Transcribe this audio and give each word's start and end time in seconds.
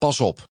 Pas 0.00 0.20
op. 0.20 0.48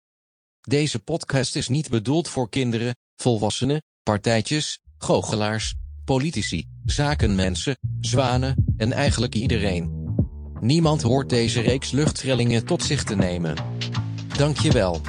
Deze 0.60 0.98
podcast 0.98 1.56
is 1.56 1.68
niet 1.68 1.90
bedoeld 1.90 2.28
voor 2.28 2.48
kinderen, 2.48 2.96
volwassenen, 3.16 3.82
partijtjes, 4.02 4.78
goochelaars, 4.98 5.74
politici, 6.04 6.68
zakenmensen, 6.84 7.78
zwanen 8.00 8.74
en 8.76 8.92
eigenlijk 8.92 9.34
iedereen. 9.34 10.14
Niemand 10.60 11.02
hoort 11.02 11.28
deze 11.28 11.60
reeks 11.60 11.90
luchttrillingen 11.90 12.66
tot 12.66 12.82
zich 12.82 13.04
te 13.04 13.16
nemen. 13.16 13.56
Dankjewel. 14.36 15.00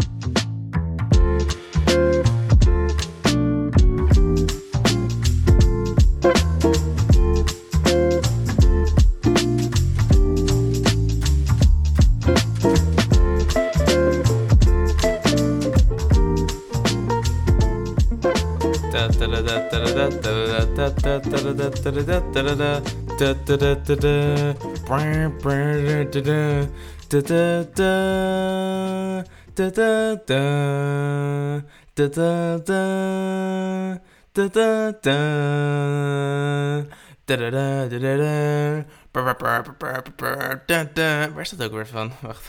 Waar 41.34 41.42
is 41.42 41.50
dat 41.50 41.64
ook 41.64 41.74
weer 41.74 41.88
van? 41.88 42.12
Wacht. 42.22 42.46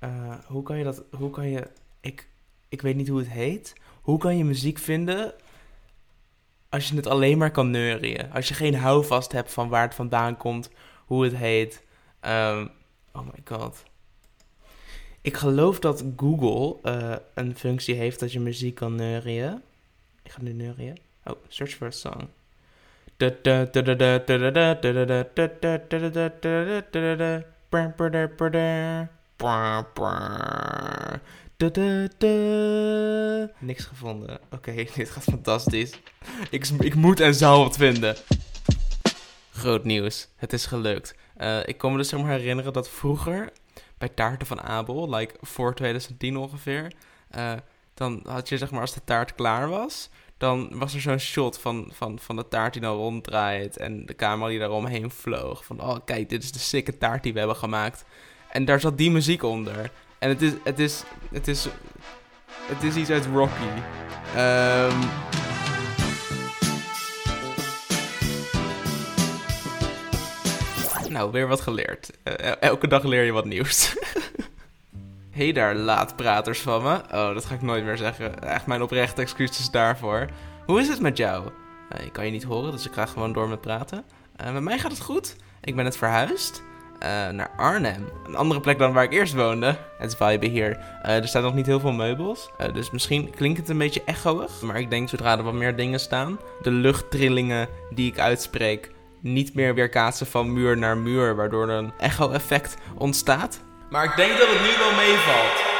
Uh, 0.00 0.34
hoe 0.46 0.62
kan 0.62 0.78
je 0.78 0.84
dat... 0.84 1.04
Hoe 1.10 1.30
kan 1.30 1.48
je... 1.48 1.70
Ik, 2.00 2.28
ik 2.68 2.82
weet 2.82 2.96
niet 2.96 3.08
hoe 3.08 3.18
het 3.18 3.28
heet. 3.28 3.74
Hoe 4.02 4.18
kan 4.18 4.36
je 4.36 4.44
muziek 4.44 4.78
vinden 4.78 5.34
als 6.72 6.88
je 6.88 6.96
het 6.96 7.06
alleen 7.06 7.38
maar 7.38 7.50
kan 7.50 7.70
neurien? 7.70 8.32
Als 8.32 8.48
je 8.48 8.54
geen 8.54 8.74
houvast 8.74 9.32
hebt 9.32 9.52
van 9.52 9.68
waar 9.68 9.82
het 9.82 9.94
vandaan 9.94 10.36
komt, 10.36 10.70
hoe 11.06 11.24
het 11.24 11.36
heet. 11.36 11.82
Um, 12.20 12.70
oh 13.12 13.22
my 13.26 13.40
god. 13.44 13.82
Ik 15.20 15.36
geloof 15.36 15.78
dat 15.78 16.04
Google 16.16 16.90
uh, 16.92 17.16
een 17.34 17.56
functie 17.56 17.94
heeft 17.94 18.20
dat 18.20 18.32
je 18.32 18.40
muziek 18.40 18.74
kan 18.74 18.94
neurien. 18.94 19.62
Ik 20.22 20.30
ga 20.30 20.42
nu 20.42 20.52
neurien. 20.52 20.98
Oh, 21.24 21.36
search 21.48 21.74
for 21.74 21.86
a 21.86 21.90
song. 21.90 22.28
Niks 33.58 33.84
gevonden. 33.84 34.40
Oké, 34.50 34.74
dit 34.94 35.10
gaat 35.10 35.22
fantastisch. 35.22 35.92
Ik, 36.50 36.68
ik 36.68 36.94
moet 36.94 37.20
en 37.20 37.34
zou 37.34 37.64
het 37.64 37.76
vinden. 37.76 38.16
Groot 39.50 39.84
nieuws. 39.84 40.28
Het 40.36 40.52
is 40.52 40.66
gelukt. 40.66 41.14
Uh, 41.38 41.66
ik 41.66 41.78
kon 41.78 41.92
me 41.92 41.98
dus 41.98 42.08
zeg 42.08 42.20
herinneren 42.20 42.72
dat 42.72 42.88
vroeger 42.88 43.52
bij 43.98 44.08
taarten 44.08 44.46
van 44.46 44.62
Abel, 44.62 45.10
like 45.14 45.34
voor 45.40 45.74
2010 45.74 46.36
ongeveer, 46.36 46.92
uh, 47.36 47.52
dan 47.94 48.20
had 48.26 48.48
je 48.48 48.58
zeg 48.58 48.70
maar 48.70 48.80
als 48.80 48.94
de 48.94 49.04
taart 49.04 49.34
klaar 49.34 49.68
was, 49.68 50.10
dan 50.36 50.78
was 50.78 50.94
er 50.94 51.00
zo'n 51.00 51.18
shot 51.18 51.58
van, 51.58 51.90
van, 51.92 52.18
van 52.18 52.36
de 52.36 52.48
taart 52.48 52.72
die 52.72 52.82
dan 52.82 52.96
ronddraait 52.96 53.76
en 53.76 54.06
de 54.06 54.14
camera 54.14 54.48
die 54.48 54.58
daaromheen 54.58 55.10
vloog. 55.10 55.64
Van, 55.64 55.80
oh 55.80 55.96
kijk, 56.04 56.28
dit 56.28 56.42
is 56.42 56.52
de 56.52 56.58
sikke 56.58 56.98
taart 56.98 57.22
die 57.22 57.32
we 57.32 57.38
hebben 57.38 57.56
gemaakt. 57.56 58.04
En 58.50 58.64
daar 58.64 58.80
zat 58.80 58.98
die 58.98 59.10
muziek 59.10 59.42
onder. 59.42 59.90
En 60.18 60.28
het 60.28 60.42
is, 60.42 60.52
het 60.64 60.78
is, 60.78 61.02
het 61.32 61.48
is, 61.48 61.68
het 62.66 62.82
is 62.82 62.96
iets 62.96 63.10
uit 63.10 63.26
Rocky. 63.26 63.52
Um, 64.36 64.98
nou, 71.10 71.30
weer 71.30 71.48
wat 71.48 71.60
geleerd. 71.60 72.10
Uh, 72.24 72.34
elke 72.60 72.88
dag 72.88 73.02
leer 73.02 73.24
je 73.24 73.32
wat 73.32 73.44
nieuws. 73.44 73.96
hey 75.30 75.52
daar, 75.52 75.74
laatpraters 75.74 76.60
van 76.60 76.82
me. 76.82 76.94
Oh, 76.94 77.34
dat 77.34 77.44
ga 77.44 77.54
ik 77.54 77.62
nooit 77.62 77.84
meer 77.84 77.96
zeggen. 77.96 78.42
Echt 78.42 78.66
mijn 78.66 78.82
oprechte 78.82 79.22
excuses 79.22 79.70
daarvoor. 79.70 80.26
Hoe 80.66 80.80
is 80.80 80.88
het 80.88 81.00
met 81.00 81.16
jou? 81.16 81.50
Uh, 81.98 82.04
ik 82.04 82.12
kan 82.12 82.24
je 82.24 82.30
niet 82.30 82.42
horen, 82.42 82.70
dus 82.70 82.86
ik 82.86 82.92
ga 82.92 83.06
gewoon 83.06 83.32
door 83.32 83.48
met 83.48 83.60
praten. 83.60 84.04
Uh, 84.40 84.52
met 84.52 84.62
mij 84.62 84.78
gaat 84.78 84.90
het 84.90 85.00
goed. 85.00 85.36
Ik 85.60 85.74
ben 85.74 85.84
net 85.84 85.96
verhuisd. 85.96 86.62
Uh, 87.02 87.28
naar 87.28 87.50
Arnhem. 87.56 88.08
Een 88.26 88.36
andere 88.36 88.60
plek 88.60 88.78
dan 88.78 88.92
waar 88.92 89.04
ik 89.04 89.12
eerst 89.12 89.34
woonde. 89.34 89.76
Het 89.98 90.16
vibe 90.16 90.46
hier. 90.46 90.78
Uh, 91.06 91.16
er 91.16 91.28
staan 91.28 91.42
nog 91.42 91.54
niet 91.54 91.66
heel 91.66 91.80
veel 91.80 91.92
meubels. 91.92 92.50
Uh, 92.60 92.74
dus 92.74 92.90
misschien 92.90 93.30
klinkt 93.30 93.58
het 93.58 93.68
een 93.68 93.78
beetje 93.78 94.02
echoig. 94.04 94.60
Maar 94.60 94.80
ik 94.80 94.90
denk 94.90 95.08
zodra 95.08 95.36
er 95.36 95.42
wat 95.42 95.52
meer 95.54 95.76
dingen 95.76 96.00
staan. 96.00 96.38
De 96.62 96.70
luchttrillingen 96.70 97.68
die 97.90 98.10
ik 98.10 98.18
uitspreek. 98.18 98.90
Niet 99.20 99.54
meer 99.54 99.74
weerkaatsen 99.74 100.26
van 100.26 100.52
muur 100.52 100.78
naar 100.78 100.96
muur. 100.96 101.36
Waardoor 101.36 101.68
er 101.68 101.78
een 101.78 101.92
echo-effect 101.98 102.76
ontstaat. 102.98 103.60
Maar 103.90 104.04
ik 104.04 104.16
denk 104.16 104.38
dat 104.38 104.48
het 104.48 104.60
nu 104.60 104.78
wel 104.78 104.94
meevalt. 104.94 105.71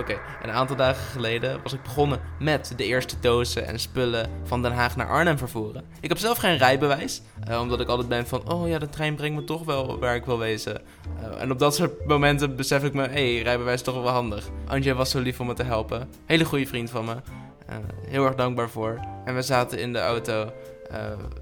Oké, 0.00 0.20
een 0.42 0.50
aantal 0.50 0.76
dagen 0.76 1.04
geleden 1.04 1.62
was 1.62 1.72
ik 1.72 1.82
begonnen 1.82 2.20
met 2.38 2.72
de 2.76 2.84
eerste 2.84 3.14
dozen 3.20 3.66
en 3.66 3.80
spullen 3.80 4.30
van 4.44 4.62
Den 4.62 4.72
Haag 4.72 4.96
naar 4.96 5.08
Arnhem 5.08 5.38
vervoeren. 5.38 5.84
Ik 6.00 6.08
heb 6.08 6.18
zelf 6.18 6.38
geen 6.38 6.56
rijbewijs, 6.56 7.22
uh, 7.48 7.60
omdat 7.60 7.80
ik 7.80 7.88
altijd 7.88 8.08
ben 8.08 8.26
van, 8.26 8.52
oh 8.52 8.68
ja, 8.68 8.78
de 8.78 8.88
trein 8.88 9.14
brengt 9.14 9.40
me 9.40 9.44
toch 9.44 9.64
wel 9.64 9.98
waar 9.98 10.14
ik 10.14 10.24
wil 10.24 10.38
wezen. 10.38 10.80
Uh, 11.20 11.42
en 11.42 11.50
op 11.50 11.58
dat 11.58 11.74
soort 11.74 12.06
momenten 12.06 12.56
besef 12.56 12.84
ik 12.84 12.92
me, 12.92 13.02
hé, 13.02 13.34
hey, 13.34 13.42
rijbewijs 13.42 13.76
is 13.76 13.82
toch 13.82 14.02
wel 14.02 14.12
handig. 14.12 14.48
Anje 14.66 14.94
was 14.94 15.10
zo 15.10 15.20
lief 15.20 15.40
om 15.40 15.46
me 15.46 15.54
te 15.54 15.62
helpen. 15.62 16.08
Hele 16.26 16.44
goede 16.44 16.66
vriend 16.66 16.90
van 16.90 17.04
me. 17.04 17.14
Uh, 17.14 17.76
heel 18.08 18.24
erg 18.24 18.34
dankbaar 18.34 18.70
voor. 18.70 19.00
En 19.24 19.34
we 19.34 19.42
zaten 19.42 19.78
in 19.78 19.92
de 19.92 20.00
auto 20.00 20.52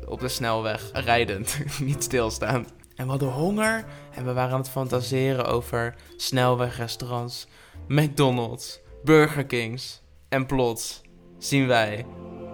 op 0.06 0.20
de 0.20 0.28
snelweg, 0.28 0.90
rijdend, 0.92 1.58
niet 1.80 2.02
stilstaand. 2.02 2.72
En 2.98 3.04
we 3.04 3.10
hadden 3.10 3.32
honger 3.32 3.84
en 4.10 4.24
we 4.24 4.32
waren 4.32 4.52
aan 4.52 4.60
het 4.60 4.70
fantaseren 4.70 5.46
over 5.46 5.94
snelwegrestaurants 6.16 7.46
McDonald's, 7.88 8.80
Burger 9.04 9.46
Kings. 9.46 10.02
En 10.28 10.46
plots 10.46 11.00
zien 11.38 11.66
wij 11.66 12.06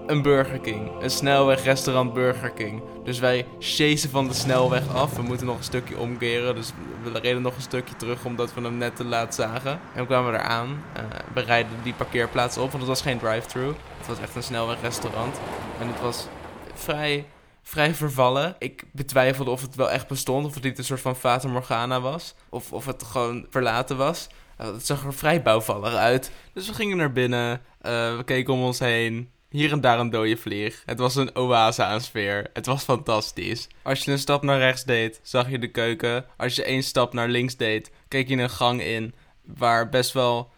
een 0.06 0.22
Burger 0.22 0.58
King. 0.58 0.90
Een 1.00 1.10
snelwegrestaurant 1.10 2.12
Burger 2.12 2.50
King. 2.50 2.82
Dus 3.04 3.18
wij 3.18 3.46
chasen 3.58 4.10
van 4.10 4.28
de 4.28 4.34
snelweg 4.34 4.94
af. 4.94 5.16
We 5.16 5.22
moeten 5.22 5.46
nog 5.46 5.56
een 5.56 5.64
stukje 5.64 5.98
omkeren. 5.98 6.54
Dus 6.54 6.72
we 7.02 7.18
reden 7.18 7.42
nog 7.42 7.56
een 7.56 7.62
stukje 7.62 7.96
terug 7.96 8.24
omdat 8.24 8.54
we 8.54 8.60
hem 8.60 8.76
net 8.76 8.96
te 8.96 9.04
laat 9.04 9.34
zagen. 9.34 9.80
En 9.94 10.00
we 10.00 10.06
kwamen 10.06 10.34
eraan. 10.34 10.68
Uh, 10.68 11.02
we 11.34 11.40
rijden 11.40 11.72
die 11.82 11.94
parkeerplaats 11.94 12.56
op. 12.56 12.70
Want 12.70 12.78
het 12.78 12.86
was 12.86 13.02
geen 13.02 13.18
drive-thru. 13.18 13.66
Het 13.98 14.06
was 14.06 14.18
echt 14.18 14.34
een 14.34 14.42
snelwegrestaurant. 14.42 15.36
En 15.80 15.88
het 15.88 16.00
was 16.00 16.26
vrij, 16.74 17.26
vrij 17.64 17.94
vervallen. 17.94 18.56
Ik 18.58 18.84
betwijfelde 18.92 19.50
of 19.50 19.60
het 19.60 19.74
wel 19.74 19.90
echt 19.90 20.08
bestond. 20.08 20.46
Of 20.46 20.54
het 20.54 20.62
niet 20.62 20.78
een 20.78 20.84
soort 20.84 21.00
van 21.00 21.16
Fata 21.16 21.48
Morgana 21.48 22.00
was. 22.00 22.34
Of, 22.48 22.72
of 22.72 22.86
het 22.86 23.02
gewoon 23.02 23.46
verlaten 23.50 23.96
was. 23.96 24.28
Uh, 24.60 24.66
het 24.66 24.86
zag 24.86 25.04
er 25.04 25.14
vrij 25.14 25.42
bouwvallig 25.42 25.94
uit. 25.94 26.30
Dus 26.52 26.66
we 26.66 26.74
gingen 26.74 26.96
naar 26.96 27.12
binnen. 27.12 27.60
Uh, 27.82 28.16
we 28.16 28.22
keken 28.24 28.52
om 28.52 28.62
ons 28.62 28.78
heen. 28.78 29.30
Hier 29.48 29.72
en 29.72 29.80
daar 29.80 29.98
een 29.98 30.10
dode 30.10 30.36
vlieg. 30.36 30.82
Het 30.86 30.98
was 30.98 31.16
een 31.16 31.36
oase 31.36 31.84
aan 31.84 32.00
sfeer. 32.00 32.50
Het 32.52 32.66
was 32.66 32.84
fantastisch. 32.84 33.68
Als 33.82 34.04
je 34.04 34.12
een 34.12 34.18
stap 34.18 34.42
naar 34.42 34.58
rechts 34.58 34.84
deed, 34.84 35.20
zag 35.22 35.50
je 35.50 35.58
de 35.58 35.70
keuken. 35.70 36.24
Als 36.36 36.54
je 36.54 36.64
één 36.64 36.82
stap 36.82 37.12
naar 37.12 37.28
links 37.28 37.56
deed, 37.56 37.90
keek 38.08 38.28
je 38.28 38.36
een 38.36 38.50
gang 38.50 38.82
in. 38.82 39.14
Waar 39.44 39.88
best 39.88 40.12
wel. 40.12 40.52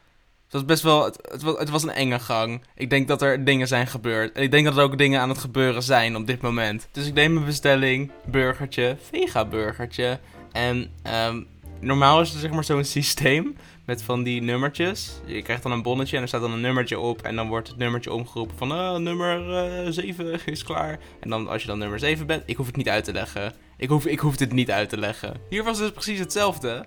Het 0.47 0.55
was 0.55 0.65
best 0.65 0.83
wel. 0.83 1.05
Het, 1.05 1.19
het, 1.31 1.43
was, 1.71 1.83
het 1.83 1.91
een 1.91 1.97
enge 1.97 2.19
gang. 2.19 2.63
Ik 2.75 2.91
denk 2.91 3.09
dat 3.09 3.23
er 3.23 3.45
dingen 3.45 3.69
zijn 3.69 3.87
gebeurd. 3.87 4.33
En 4.33 4.43
ik 4.43 4.51
denk 4.51 4.65
dat 4.65 4.77
er 4.77 4.83
ook 4.83 4.99
dingen 4.99 5.21
aan 5.21 5.29
het 5.29 5.39
gebeuren 5.39 5.83
zijn 5.83 6.17
op 6.17 6.27
dit 6.27 6.41
moment. 6.41 6.89
Dus 6.93 7.07
ik 7.07 7.15
neem 7.15 7.33
mijn 7.33 7.45
bestelling. 7.47 8.11
Burgertje. 8.25 8.97
Vega 9.11 9.45
burgertje. 9.45 10.19
En 10.53 10.91
um, 11.29 11.47
normaal 11.81 12.21
is 12.21 12.35
er 12.35 12.41
zeg 12.41 12.51
maar 12.51 12.65
zo'n 12.65 12.85
systeem 12.85 13.57
met 13.85 14.03
van 14.03 14.23
die 14.23 14.43
nummertjes. 14.43 15.21
Je 15.25 15.43
krijgt 15.43 15.63
dan 15.63 15.73
een 15.73 15.83
bonnetje 15.83 16.17
en 16.17 16.23
er 16.23 16.29
staat 16.29 16.41
dan 16.41 16.53
een 16.53 16.61
nummertje 16.61 16.99
op. 16.99 17.23
En 17.23 17.37
dan 17.37 17.49
wordt 17.49 17.69
het 17.69 17.77
nummertje 17.77 18.13
omgeroepen 18.13 18.57
van 18.57 18.73
uh, 18.73 18.97
nummer 18.97 19.85
uh, 19.85 19.91
7 19.91 20.41
is 20.47 20.65
klaar. 20.65 20.99
En 21.21 21.31
dan 21.31 21.49
als 21.49 21.63
je 21.63 21.69
dan 21.69 21.79
nummer 21.79 21.99
7 21.99 22.27
bent, 22.27 22.43
ik 22.47 22.57
hoef 22.57 22.67
het 22.67 22.77
niet 22.77 22.89
uit 22.89 23.05
te 23.05 23.13
leggen. 23.13 23.53
Ik 23.77 23.89
hoef, 23.89 24.07
ik 24.07 24.19
hoef 24.19 24.37
dit 24.37 24.53
niet 24.53 24.71
uit 24.71 24.89
te 24.89 24.99
leggen. 24.99 25.35
Hier 25.49 25.65
was 25.65 25.79
het 25.79 25.87
dus 25.87 26.05
precies 26.05 26.19
hetzelfde. 26.19 26.87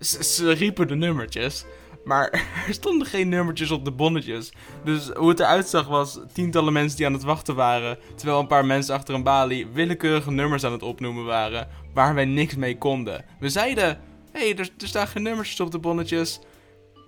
ze 0.00 0.52
riepen 0.52 0.88
de 0.88 0.94
nummertjes. 0.94 1.64
Maar 2.08 2.30
er 2.68 2.74
stonden 2.74 3.06
geen 3.06 3.28
nummertjes 3.28 3.70
op 3.70 3.84
de 3.84 3.90
bonnetjes. 3.90 4.52
Dus 4.84 5.08
hoe 5.08 5.28
het 5.28 5.40
eruit 5.40 5.68
zag 5.68 5.86
was 5.86 6.18
tientallen 6.32 6.72
mensen 6.72 6.96
die 6.96 7.06
aan 7.06 7.12
het 7.12 7.22
wachten 7.22 7.54
waren. 7.54 7.98
Terwijl 8.16 8.40
een 8.40 8.46
paar 8.46 8.66
mensen 8.66 8.94
achter 8.94 9.14
een 9.14 9.22
balie 9.22 9.66
willekeurige 9.66 10.30
nummers 10.30 10.64
aan 10.64 10.72
het 10.72 10.82
opnoemen 10.82 11.24
waren. 11.24 11.68
Waar 11.94 12.14
wij 12.14 12.24
niks 12.24 12.54
mee 12.54 12.78
konden. 12.78 13.24
We 13.40 13.48
zeiden 13.48 14.00
hey, 14.32 14.56
er, 14.56 14.70
staan 14.76 15.06
geen 15.06 15.22
nummertjes 15.22 15.60
op 15.60 15.70
de 15.70 15.78
bonnetjes. 15.78 16.40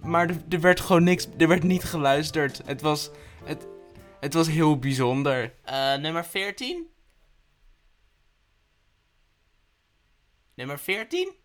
Maar 0.02 0.28
er, 0.28 0.36
er, 0.48 0.60
werd 0.60 0.80
gewoon 0.80 1.04
niks, 1.04 1.28
er 1.38 1.48
werd 1.48 1.62
niet 1.62 1.84
geluisterd. 1.84 2.62
Het 2.64 2.80
was, 2.80 3.10
het, 3.44 3.66
Het 4.20 4.34
was 4.34 4.48
heel 4.48 4.78
bijzonder. 4.78 5.54
Eh, 5.64 5.94
nummer 5.94 6.24
14? 6.24 6.86
Nummer 10.54 10.78
14? 10.78 11.39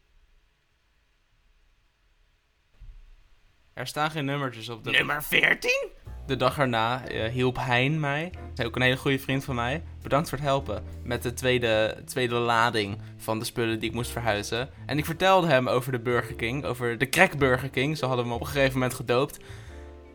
Er 3.76 3.88
staan 3.88 4.12
geen 4.12 4.26
nummertjes 4.26 4.70
op 4.70 4.84
de... 4.84 4.92
Nummer 4.92 5.24
14? 5.24 5.88
De 6.26 6.36
dag 6.36 6.58
erna 6.58 7.08
eh, 7.08 7.32
hielp 7.32 7.58
Hein 7.58 8.00
mij, 8.00 8.32
hij 8.56 8.66
ook 8.66 8.76
een 8.76 8.82
hele 8.82 8.98
goede 8.98 9.20
vriend 9.20 9.44
van 9.44 9.56
mij. 9.56 9.84
Bedankt 10.02 10.30
voor 10.30 10.38
het 10.38 10.48
helpen 10.48 10.84
met 11.04 11.24
de 11.24 11.34
tweede, 11.34 12.02
tweede 12.06 12.36
lading 12.36 12.98
van 13.18 13.40
de 13.40 13.46
spullen 13.46 13.80
die 13.80 13.90
ik 13.90 13.96
moest 13.96 14.12
verhuizen. 14.12 14.70
En 14.86 14.98
ik 14.98 15.06
vertelde 15.06 15.48
hem 15.48 15.68
over 15.68 15.92
de 15.92 16.00
Burger 16.00 16.36
King, 16.36 16.66
over 16.66 16.98
de 16.98 17.10
Crack 17.10 17.38
Burger 17.38 17.70
King. 17.70 17.98
Zo 17.98 18.08
hadden 18.08 18.26
hem 18.26 18.34
op 18.34 18.40
een 18.42 18.48
gegeven 18.48 18.74
moment 18.74 18.94
gedoopt. 18.94 19.40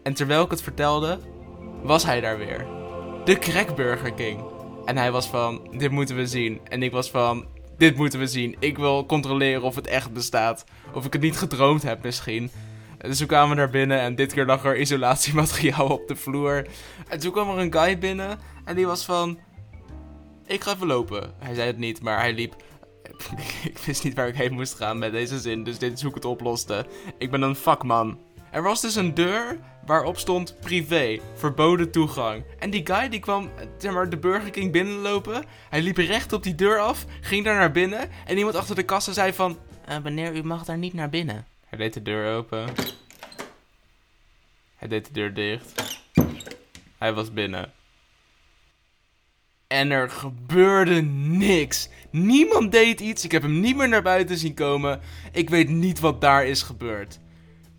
En 0.02 0.14
terwijl 0.14 0.44
ik 0.44 0.50
het 0.50 0.62
vertelde, 0.62 1.18
was 1.82 2.04
hij 2.04 2.20
daar 2.20 2.38
weer. 2.38 2.66
De 3.24 3.38
Crack 3.38 3.76
Burger 3.76 4.12
King. 4.12 4.42
En 4.84 4.96
hij 4.96 5.12
was 5.12 5.28
van, 5.28 5.68
dit 5.76 5.90
moeten 5.90 6.16
we 6.16 6.26
zien. 6.26 6.60
En 6.68 6.82
ik 6.82 6.92
was 6.92 7.10
van, 7.10 7.46
dit 7.76 7.96
moeten 7.96 8.18
we 8.18 8.26
zien. 8.26 8.56
Ik 8.58 8.78
wil 8.78 9.06
controleren 9.06 9.62
of 9.62 9.74
het 9.74 9.86
echt 9.86 10.12
bestaat. 10.12 10.64
Of 10.94 11.04
ik 11.04 11.12
het 11.12 11.22
niet 11.22 11.38
gedroomd 11.38 11.82
heb 11.82 12.02
misschien. 12.02 12.50
Dus 13.06 13.18
toen 13.18 13.26
kwamen 13.26 13.48
we 13.48 13.54
naar 13.54 13.70
binnen 13.70 14.00
en 14.00 14.14
dit 14.14 14.32
keer 14.32 14.46
lag 14.46 14.64
er 14.64 14.78
isolatiemateriaal 14.78 15.88
op 15.88 16.08
de 16.08 16.16
vloer. 16.16 16.66
En 17.08 17.18
toen 17.18 17.32
kwam 17.32 17.50
er 17.50 17.58
een 17.58 17.72
guy 17.72 17.98
binnen 17.98 18.38
en 18.64 18.76
die 18.76 18.86
was 18.86 19.04
van... 19.04 19.38
Ik 20.46 20.62
ga 20.62 20.74
even 20.74 20.86
lopen. 20.86 21.34
Hij 21.38 21.54
zei 21.54 21.66
het 21.66 21.78
niet, 21.78 22.02
maar 22.02 22.18
hij 22.18 22.32
liep... 22.32 22.54
ik 23.70 23.78
wist 23.78 24.04
niet 24.04 24.14
waar 24.14 24.28
ik 24.28 24.34
heen 24.34 24.52
moest 24.52 24.74
gaan 24.74 24.98
met 24.98 25.12
deze 25.12 25.40
zin, 25.40 25.64
dus 25.64 25.78
dit 25.78 25.92
is 25.92 26.00
hoe 26.00 26.08
ik 26.08 26.14
het 26.14 26.24
oploste. 26.24 26.86
Ik 27.18 27.30
ben 27.30 27.42
een 27.42 27.56
vakman. 27.56 28.18
Er 28.50 28.62
was 28.62 28.80
dus 28.80 28.94
een 28.94 29.14
deur 29.14 29.58
waarop 29.86 30.18
stond 30.18 30.56
privé, 30.60 31.18
verboden 31.34 31.90
toegang. 31.90 32.44
En 32.58 32.70
die 32.70 32.86
guy 32.86 33.08
die 33.08 33.20
kwam 33.20 33.50
zeg 33.78 33.92
maar, 33.92 34.10
de 34.10 34.18
Burger 34.18 34.50
King 34.50 34.72
binnenlopen. 34.72 35.44
Hij 35.68 35.82
liep 35.82 35.96
recht 35.96 36.32
op 36.32 36.42
die 36.42 36.54
deur 36.54 36.78
af, 36.78 37.04
ging 37.20 37.44
daar 37.44 37.58
naar 37.58 37.72
binnen. 37.72 38.08
En 38.26 38.36
iemand 38.36 38.56
achter 38.56 38.74
de 38.74 38.82
kassa 38.82 39.12
zei 39.12 39.32
van... 39.32 39.58
"Eh, 39.84 39.96
meneer, 40.02 40.36
u 40.36 40.42
mag 40.42 40.64
daar 40.64 40.78
niet 40.78 40.94
naar 40.94 41.08
binnen. 41.08 41.49
Hij 41.70 41.78
deed 41.78 41.94
de 41.94 42.02
deur 42.02 42.36
open. 42.36 42.68
Hij 44.76 44.88
deed 44.88 45.06
de 45.06 45.12
deur 45.12 45.34
dicht. 45.34 46.02
Hij 46.98 47.12
was 47.12 47.32
binnen. 47.32 47.72
En 49.66 49.90
er 49.90 50.10
gebeurde 50.10 51.00
niks. 51.02 51.88
Niemand 52.10 52.72
deed 52.72 53.00
iets. 53.00 53.24
Ik 53.24 53.32
heb 53.32 53.42
hem 53.42 53.60
niet 53.60 53.76
meer 53.76 53.88
naar 53.88 54.02
buiten 54.02 54.36
zien 54.36 54.54
komen. 54.54 55.00
Ik 55.32 55.50
weet 55.50 55.68
niet 55.68 56.00
wat 56.00 56.20
daar 56.20 56.46
is 56.46 56.62
gebeurd. 56.62 57.18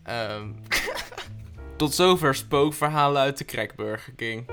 Ehm 0.04 0.50
Tot 1.78 1.94
zover 1.94 2.36
spookverhalen 2.36 3.22
uit 3.22 3.38
de 3.38 3.46
Crackburger 3.46 4.14
King. 4.14 4.46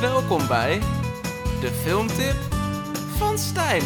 Welkom 0.00 0.46
bij 0.46 0.80
de 1.60 1.70
filmtip 1.70 2.36
van 3.16 3.38
Stijn. 3.38 3.82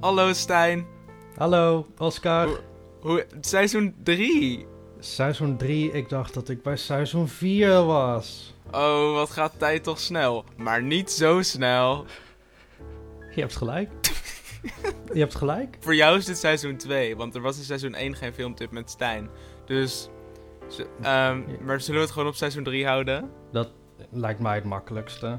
Hallo 0.00 0.32
Stijn. 0.32 0.86
Hallo, 1.36 1.86
Oscar. 1.96 2.46
Hoe, 2.46 2.60
hoe, 3.00 3.26
seizoen 3.40 3.94
3. 4.02 4.66
Seizoen 4.98 5.56
3, 5.56 5.92
ik 5.92 6.08
dacht 6.08 6.34
dat 6.34 6.48
ik 6.48 6.62
bij 6.62 6.76
seizoen 6.76 7.28
4 7.28 7.84
was. 7.84 8.54
Oh, 8.72 9.12
wat 9.12 9.30
gaat 9.30 9.52
tijd 9.58 9.82
toch 9.84 10.00
snel. 10.00 10.44
Maar 10.56 10.82
niet 10.82 11.10
zo 11.10 11.42
snel. 11.42 12.04
Je 13.34 13.40
hebt 13.40 13.56
gelijk. 13.56 13.90
Je 15.12 15.20
hebt 15.20 15.34
gelijk. 15.34 15.76
Voor 15.80 15.94
jou 15.94 16.18
is 16.18 16.24
dit 16.24 16.38
seizoen 16.38 16.76
2, 16.76 17.16
want 17.16 17.34
er 17.34 17.40
was 17.40 17.58
in 17.58 17.64
seizoen 17.64 17.94
1 17.94 18.14
geen 18.14 18.34
filmtip 18.34 18.70
met 18.70 18.90
Stijn. 18.90 19.28
Dus, 19.66 20.08
z- 20.68 20.80
ehm, 21.02 21.40
maar 21.64 21.80
zullen 21.80 22.00
we 22.00 22.06
het 22.06 22.10
gewoon 22.14 22.28
op 22.28 22.34
seizoen 22.34 22.62
3 22.64 22.86
houden? 22.86 23.30
Dat 23.52 23.72
lijkt 24.10 24.40
mij 24.40 24.54
het 24.54 24.64
makkelijkste. 24.64 25.38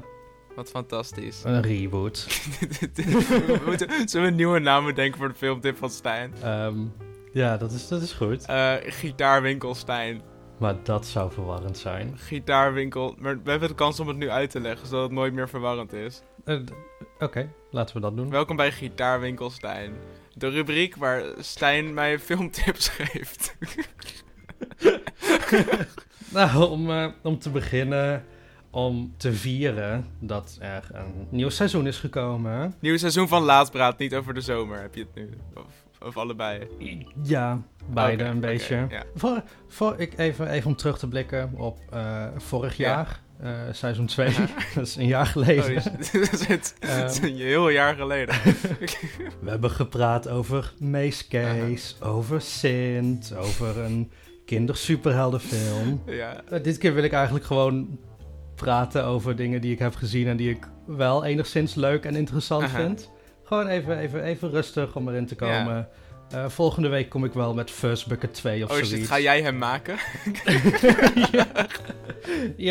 Wat 0.56 0.70
fantastisch. 0.70 1.42
Een 1.44 1.62
reboot. 1.62 2.26
we 2.94 3.60
moeten, 3.66 4.08
zullen 4.08 4.26
we 4.26 4.30
een 4.32 4.36
nieuwe 4.36 4.58
naam 4.58 4.84
bedenken 4.84 5.18
voor 5.18 5.28
de 5.28 5.34
filmtip 5.34 5.76
van 5.76 5.90
Stijn? 5.90 6.34
Ehm, 6.42 6.78
ja, 7.32 7.56
dat 7.56 7.72
is, 7.72 7.88
dat 7.88 8.02
is 8.02 8.12
goed. 8.12 8.44
Eh, 8.46 8.74
gitaarwinkel 8.80 9.74
Stijn. 9.74 10.22
Maar 10.58 10.74
dat 10.82 11.06
zou 11.06 11.32
verwarrend 11.32 11.78
zijn. 11.78 12.18
Gitaarwinkel. 12.18 13.14
Maar 13.18 13.42
we 13.42 13.50
hebben 13.50 13.68
de 13.68 13.74
kans 13.74 14.00
om 14.00 14.08
het 14.08 14.16
nu 14.16 14.30
uit 14.30 14.50
te 14.50 14.60
leggen, 14.60 14.86
zodat 14.86 15.02
het 15.02 15.12
nooit 15.12 15.32
meer 15.32 15.48
verwarrend 15.48 15.92
is. 15.92 16.22
Eh, 16.44 16.58
Oké, 17.18 17.52
laten 17.70 17.94
we 17.94 18.00
dat 18.00 18.16
doen. 18.16 18.30
Welkom 18.30 18.56
bij 18.56 18.72
Gitaarwinkel 18.72 19.50
Stijn. 19.50 19.92
De 20.34 20.48
rubriek 20.48 20.96
waar 20.96 21.22
Stijn 21.38 21.94
mij 21.94 22.18
filmtips 22.18 22.88
geeft. 22.98 23.56
Nou, 26.32 26.70
om, 26.70 26.90
eh, 26.90 27.06
om 27.22 27.38
te 27.38 27.50
beginnen, 27.50 28.24
om 28.70 29.14
te 29.16 29.32
vieren 29.32 30.06
dat 30.18 30.56
er 30.60 30.88
een 30.92 31.26
nieuw 31.30 31.48
seizoen 31.48 31.86
is 31.86 31.98
gekomen. 31.98 32.74
Nieuw 32.80 32.96
seizoen 32.96 33.28
van 33.28 33.42
Laatpraat, 33.42 33.98
niet 33.98 34.14
over 34.14 34.34
de 34.34 34.40
zomer 34.40 34.80
heb 34.80 34.94
je 34.94 35.00
het 35.00 35.14
nu. 35.14 35.30
Of, 35.54 35.64
of 36.08 36.16
allebei. 36.16 36.66
Ja, 37.22 37.62
beide 37.92 38.24
een 38.24 38.40
beetje. 38.40 38.86
ja. 38.90 39.02
Voor, 39.14 39.42
voor 39.68 39.94
ik 39.98 40.18
even, 40.18 40.48
even 40.50 40.66
om 40.70 40.76
terug 40.76 40.98
te 40.98 41.08
blikken 41.08 41.52
op 41.56 41.78
eh, 41.90 42.24
vorig 42.36 42.76
Ja. 42.76 42.88
jaar, 42.88 43.20
eh, 43.40 43.72
seizoen 43.72 44.06
2. 44.06 44.28
Aha. 44.28 44.46
dat 44.74 44.86
is 44.86 44.96
een 44.96 45.06
jaar 45.06 45.26
Oh, 45.26 45.32
geleden. 45.32 45.74
is- 45.98 46.10
dit 46.10 46.32
is 46.32 46.46
het. 46.46 46.74
Ehm. 46.78 47.24
Een 47.24 47.36
heel 47.36 47.68
jaar 47.68 47.94
geleden. 47.94 48.34
We 49.40 49.50
hebben 49.50 49.70
gepraat 49.70 50.28
over 50.28 50.72
Mace 50.78 51.28
Case, 51.28 51.94
over 52.04 52.40
Sint, 52.40 53.34
over 53.36 53.78
een 53.78 54.10
kindersuperheldenfilm. 54.50 56.02
ja. 56.06 56.42
Uh, 56.52 56.62
dit 56.62 56.78
keer 56.78 56.94
wil 56.94 57.02
ik 57.02 57.12
eigenlijk 57.12 57.44
gewoon 57.44 57.98
praten 58.54 59.04
over 59.04 59.36
dingen 59.36 59.60
die 59.60 59.72
ik 59.72 59.78
heb 59.78 59.94
gezien 59.94 60.26
en 60.26 60.36
die 60.36 60.50
ik 60.50 60.68
wel 60.86 61.24
enigszins 61.24 61.74
leuk 61.74 62.04
en 62.04 62.16
interessant 62.16 62.62
Aha. 62.62 62.78
vind. 62.78 63.10
Gewoon 63.44 63.66
even, 63.66 63.98
even, 63.98 64.22
even 64.22 64.50
rustig 64.50 64.96
om 64.96 65.08
erin 65.08 65.26
te 65.26 65.34
komen. 65.34 65.88
Eh, 66.30 66.48
volgende 66.48 66.88
week 66.88 67.08
kom 67.08 67.24
ik 67.24 67.32
wel 67.32 67.54
met 67.54 67.70
First 67.70 68.06
Bucket 68.06 68.34
2 68.34 68.64
of 68.64 68.70
Oh 68.70 68.76
zoiets. 68.76 69.08
ga 69.08 69.20
jij 69.20 69.42
hem 69.42 69.58
maken? 69.58 69.96
ja. 71.32 71.46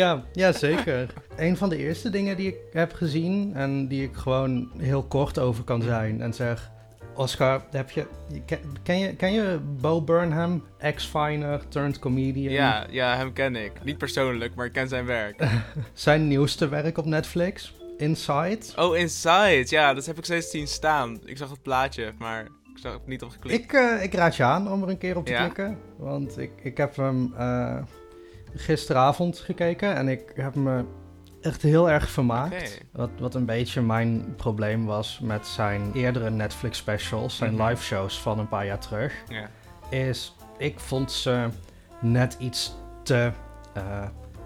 ja, 0.00 0.24
ja, 0.32 0.52
zeker. 0.52 1.06
Een 1.36 1.56
van 1.56 1.68
de 1.68 1.76
eerste 1.76 2.10
dingen 2.10 2.36
die 2.36 2.48
ik 2.48 2.56
heb 2.72 2.92
gezien 2.92 3.54
en 3.54 3.88
die 3.88 4.02
ik 4.02 4.14
gewoon 4.14 4.70
heel 4.78 5.02
kort 5.02 5.38
over 5.38 5.64
kan 5.64 5.82
zijn 5.82 6.20
en 6.20 6.34
zeg... 6.34 6.70
Oscar, 7.20 7.62
heb 7.70 7.90
je, 7.90 8.06
ken, 8.82 8.98
je, 8.98 9.16
ken 9.16 9.32
je 9.32 9.58
Bo 9.80 10.02
Burnham, 10.02 10.64
ex-finer 10.78 11.68
turned 11.68 11.98
comedian? 11.98 12.52
Ja, 12.52 12.86
ja, 12.90 13.16
hem 13.16 13.32
ken 13.32 13.56
ik. 13.56 13.72
Niet 13.84 13.98
persoonlijk, 13.98 14.54
maar 14.54 14.66
ik 14.66 14.72
ken 14.72 14.88
zijn 14.88 15.06
werk. 15.06 15.46
Zijn 15.92 16.28
nieuwste 16.28 16.68
werk 16.68 16.98
op 16.98 17.04
Netflix, 17.04 17.74
Inside. 17.98 18.58
Oh, 18.76 18.96
Inside. 18.96 19.64
Ja, 19.66 19.94
dat 19.94 20.06
heb 20.06 20.18
ik 20.18 20.24
steeds 20.24 20.50
zien 20.50 20.66
staan. 20.66 21.20
Ik 21.24 21.36
zag 21.36 21.50
het 21.50 21.62
plaatje, 21.62 22.12
maar 22.18 22.42
ik 22.44 22.78
zag 22.78 22.92
het 22.92 23.06
niet 23.06 23.22
op 23.22 23.30
geklikt. 23.30 23.64
Ik, 23.64 23.72
eh, 23.72 24.02
ik 24.02 24.14
raad 24.14 24.36
je 24.36 24.42
aan 24.42 24.72
om 24.72 24.82
er 24.82 24.88
een 24.88 24.98
keer 24.98 25.16
op 25.16 25.26
te 25.26 25.32
Ja? 25.32 25.38
klikken. 25.38 25.78
Want 25.96 26.38
ik, 26.38 26.50
ik 26.62 26.76
heb 26.76 26.96
hem 26.96 27.34
eh, 27.38 27.82
gisteravond 28.54 29.38
gekeken 29.38 29.94
en 29.96 30.08
ik 30.08 30.32
heb 30.34 30.54
me 30.54 30.84
echt 31.40 31.62
heel 31.62 31.90
erg 31.90 32.10
vermaakt. 32.10 32.80
Wat, 32.92 33.10
wat 33.18 33.34
een 33.34 33.44
beetje 33.46 33.80
mijn 33.82 34.34
probleem 34.36 34.86
was 34.86 35.20
met 35.22 35.46
zijn 35.46 35.90
eerdere 35.94 36.30
Netflix 36.30 36.78
specials, 36.78 37.36
zijn 37.36 37.54
Mhm. 37.54 37.62
live 37.66 37.82
shows 37.82 38.20
van 38.20 38.38
een 38.38 38.48
paar 38.48 38.66
jaar 38.66 38.78
terug, 38.78 39.14
is 39.88 40.34
ik 40.58 40.80
vond 40.80 41.12
ze 41.12 41.48
net 42.00 42.36
iets 42.38 42.74
te 43.02 43.30
eh, 43.74 43.82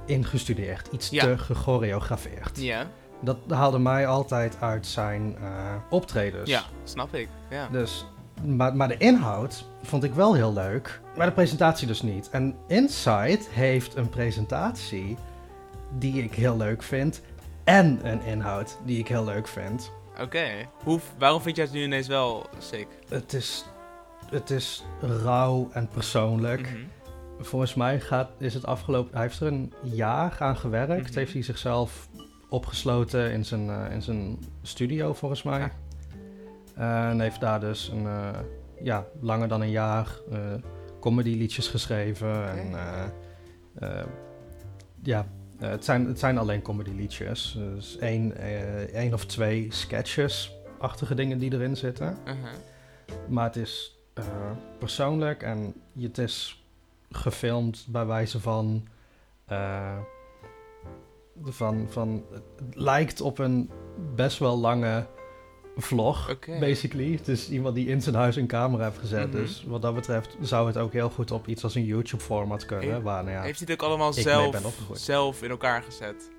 ingestudeerd, 0.07 0.89
iets 0.93 1.09
Ja. 1.11 1.23
te 1.25 1.39
gechoreografeerd. 1.39 2.61
Ja, 2.63 2.87
Dat 3.21 3.37
haalde 3.49 3.79
mij 3.79 4.07
altijd 4.07 4.57
uit 4.61 4.87
zijn 4.87 5.37
eh, 5.41 5.75
optredens. 5.91 6.51
ja, 6.51 6.63
snap 6.85 7.15
ik. 7.15 7.29
Ja. 7.51 7.69
Dus, 7.73 8.07
maar, 8.47 8.77
maar 8.77 8.89
de 8.89 8.97
inhoud 8.97 9.65
vond 9.83 10.05
ik 10.05 10.15
wel 10.15 10.35
heel 10.35 10.53
leuk, 10.53 11.01
maar 11.17 11.27
de 11.27 11.33
presentatie 11.33 11.87
dus 11.87 12.03
niet. 12.03 12.31
En 12.31 12.55
Inside 12.67 13.41
heeft 13.51 13.97
een 13.97 14.09
presentatie 14.09 15.17
die 15.99 16.23
ik 16.23 16.35
heel 16.35 16.57
leuk 16.57 16.83
vind 16.83 17.23
en 17.65 18.01
een 18.11 18.23
inhoud 18.23 18.79
die 18.85 18.99
ik 18.99 19.09
heel 19.09 19.25
leuk 19.25 19.49
vind. 19.49 19.93
Oké. 20.21 20.47
Hoe, 20.85 21.01
waarom 21.19 21.41
vind 21.41 21.57
jij 21.57 21.65
het 21.65 21.75
nu 21.75 21.83
ineens 21.83 22.07
wel 22.07 22.47
sick? 22.59 22.87
Het 23.09 23.33
is, 23.33 23.65
het 24.31 24.51
is 24.51 24.85
rauw 25.01 25.71
en 25.73 25.89
persoonlijk. 25.89 26.61
Mhm. 26.61 26.79
Volgens 27.39 27.75
mij 27.75 28.01
gaat, 28.01 28.31
is 28.39 28.55
het 28.55 28.67
afgelopen... 28.67 29.13
Hij 29.13 29.23
heeft 29.23 29.41
er 29.41 29.47
een 29.47 29.73
jaar 29.83 30.37
aan 30.39 30.57
gewerkt. 30.57 31.09
Mhm. 31.09 31.19
Heeft 31.19 31.33
hij 31.33 31.43
zichzelf 31.43 32.09
opgesloten 32.49 33.33
in 33.33 33.45
zijn, 33.45 33.71
eh, 33.71 33.93
in 33.93 34.03
zijn 34.03 34.39
studio, 34.63 35.15
volgens 35.15 35.43
mij. 35.43 35.59
Ja. 35.59 35.71
en 37.11 37.21
heeft 37.21 37.41
daar 37.41 37.61
dus 37.61 37.89
een, 37.89 38.07
eh, 38.07 38.39
ja, 38.83 39.07
langer 39.21 39.49
dan 39.49 39.61
een 39.61 39.71
jaar 39.71 40.09
eh 40.31 40.39
comedy 41.01 41.37
liedjes 41.37 41.69
geschreven. 41.69 42.49
En 42.59 42.75
ja, 45.03 45.27
eh, 45.59 45.69
het, 45.71 45.85
zijn, 45.85 46.07
het 46.07 46.19
zijn 46.19 46.39
alleen 46.39 46.63
comedy 46.63 46.91
liedjes. 46.91 47.53
Dus 47.59 47.99
één, 47.99 48.37
eh, 48.37 48.83
één 48.83 49.13
of 49.13 49.27
twee 49.27 49.73
sketches 49.73 50.53
achtige 50.79 51.15
dingen 51.15 51.39
die 51.39 51.53
erin 51.53 51.77
zitten. 51.77 52.19
Uh-huh. 52.25 52.51
Maar 53.29 53.45
het 53.45 53.57
is 53.57 53.99
eh, 54.15 54.25
persoonlijk 54.79 55.43
en 55.43 55.75
het 56.01 56.19
is 56.19 56.65
gefilmd 57.11 57.87
bij 57.89 58.07
wijze 58.07 58.41
van. 58.41 58.87
van, 61.45 61.87
van. 61.89 62.25
Het 62.31 62.75
lijkt 62.75 63.21
op 63.21 63.39
een 63.39 63.71
best 64.15 64.39
wel 64.39 64.59
lange 64.59 65.07
vlog, 65.77 66.37
basically. 66.61 67.13
Het 67.13 67.29
is 67.29 67.51
iemand 67.51 67.75
die 67.75 67.87
in 67.89 68.03
zijn 68.03 68.15
huis 68.15 68.37
een 68.37 68.47
camera 68.47 68.85
heeft 68.85 68.99
gezet. 68.99 69.29
Mhm. 69.29 69.37
Dus 69.37 69.65
wat 69.67 69.83
dat 69.83 69.95
betreft 69.95 70.37
zou 70.41 70.67
het 70.67 70.77
ook 70.79 70.93
heel 70.93 71.11
goed 71.11 71.31
op 71.31 71.47
iets 71.47 71.63
als 71.65 71.75
een 71.75 71.85
YouTube-format 71.85 72.67
kunnen. 72.67 72.89
Heeft- 72.91 73.03
waar, 73.03 73.23
nou 73.25 73.37
ja, 73.37 73.43
Heeft 73.43 73.59
hij 73.59 73.69
het 73.71 73.83
ook 73.83 73.89
allemaal 73.89 74.13
zelf, 74.13 74.57
zelf 74.93 75.43
in 75.43 75.51
elkaar 75.51 75.83
gezet? 75.83 76.31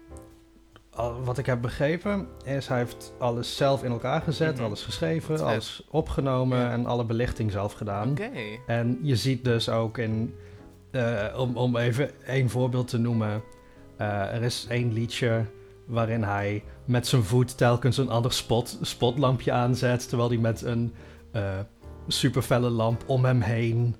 al- 0.89 1.23
wat 1.23 1.37
ik 1.37 1.45
heb 1.45 1.61
begrepen 1.61 2.27
is, 2.43 2.67
hij 2.67 2.77
heeft 2.77 3.13
alles 3.19 3.55
zelf 3.57 3.83
in 3.83 3.91
elkaar 3.91 4.21
gezet, 4.21 4.55
Mhm. 4.55 4.63
alles 4.63 4.83
geschreven, 4.83 5.39
alles 5.45 5.83
opgenomen 5.89 6.57
Ja. 6.59 6.71
en 6.71 6.85
alle 6.85 7.05
belichting 7.05 7.51
zelf 7.51 7.73
gedaan. 7.73 8.09
Oké. 8.11 8.29
En 8.67 8.99
je 9.01 9.15
ziet 9.15 9.43
dus 9.43 9.69
ook 9.69 9.97
in, 9.97 10.35
eh, 10.91 11.25
om, 11.37 11.57
om 11.57 11.77
even 11.77 12.25
één 12.25 12.49
voorbeeld 12.49 12.87
te 12.87 12.97
noemen, 12.97 13.43
eh, 13.97 14.33
er 14.35 14.41
is 14.43 14.65
één 14.69 14.93
liedje 14.93 15.45
waarin 15.85 16.23
hij 16.23 16.63
met 16.85 17.07
zijn 17.07 17.23
voet 17.23 17.57
telkens 17.57 17.97
een 17.97 18.09
ander 18.09 18.33
spot, 18.33 18.77
spotlampje 18.81 19.51
aanzet, 19.51 20.07
terwijl 20.09 20.29
hij 20.29 20.37
met 20.37 20.61
een 20.61 20.93
eh 21.31 21.43
superfelle 22.07 22.69
lamp 22.69 23.03
om 23.07 23.25
hem 23.25 23.41
heen 23.41 23.95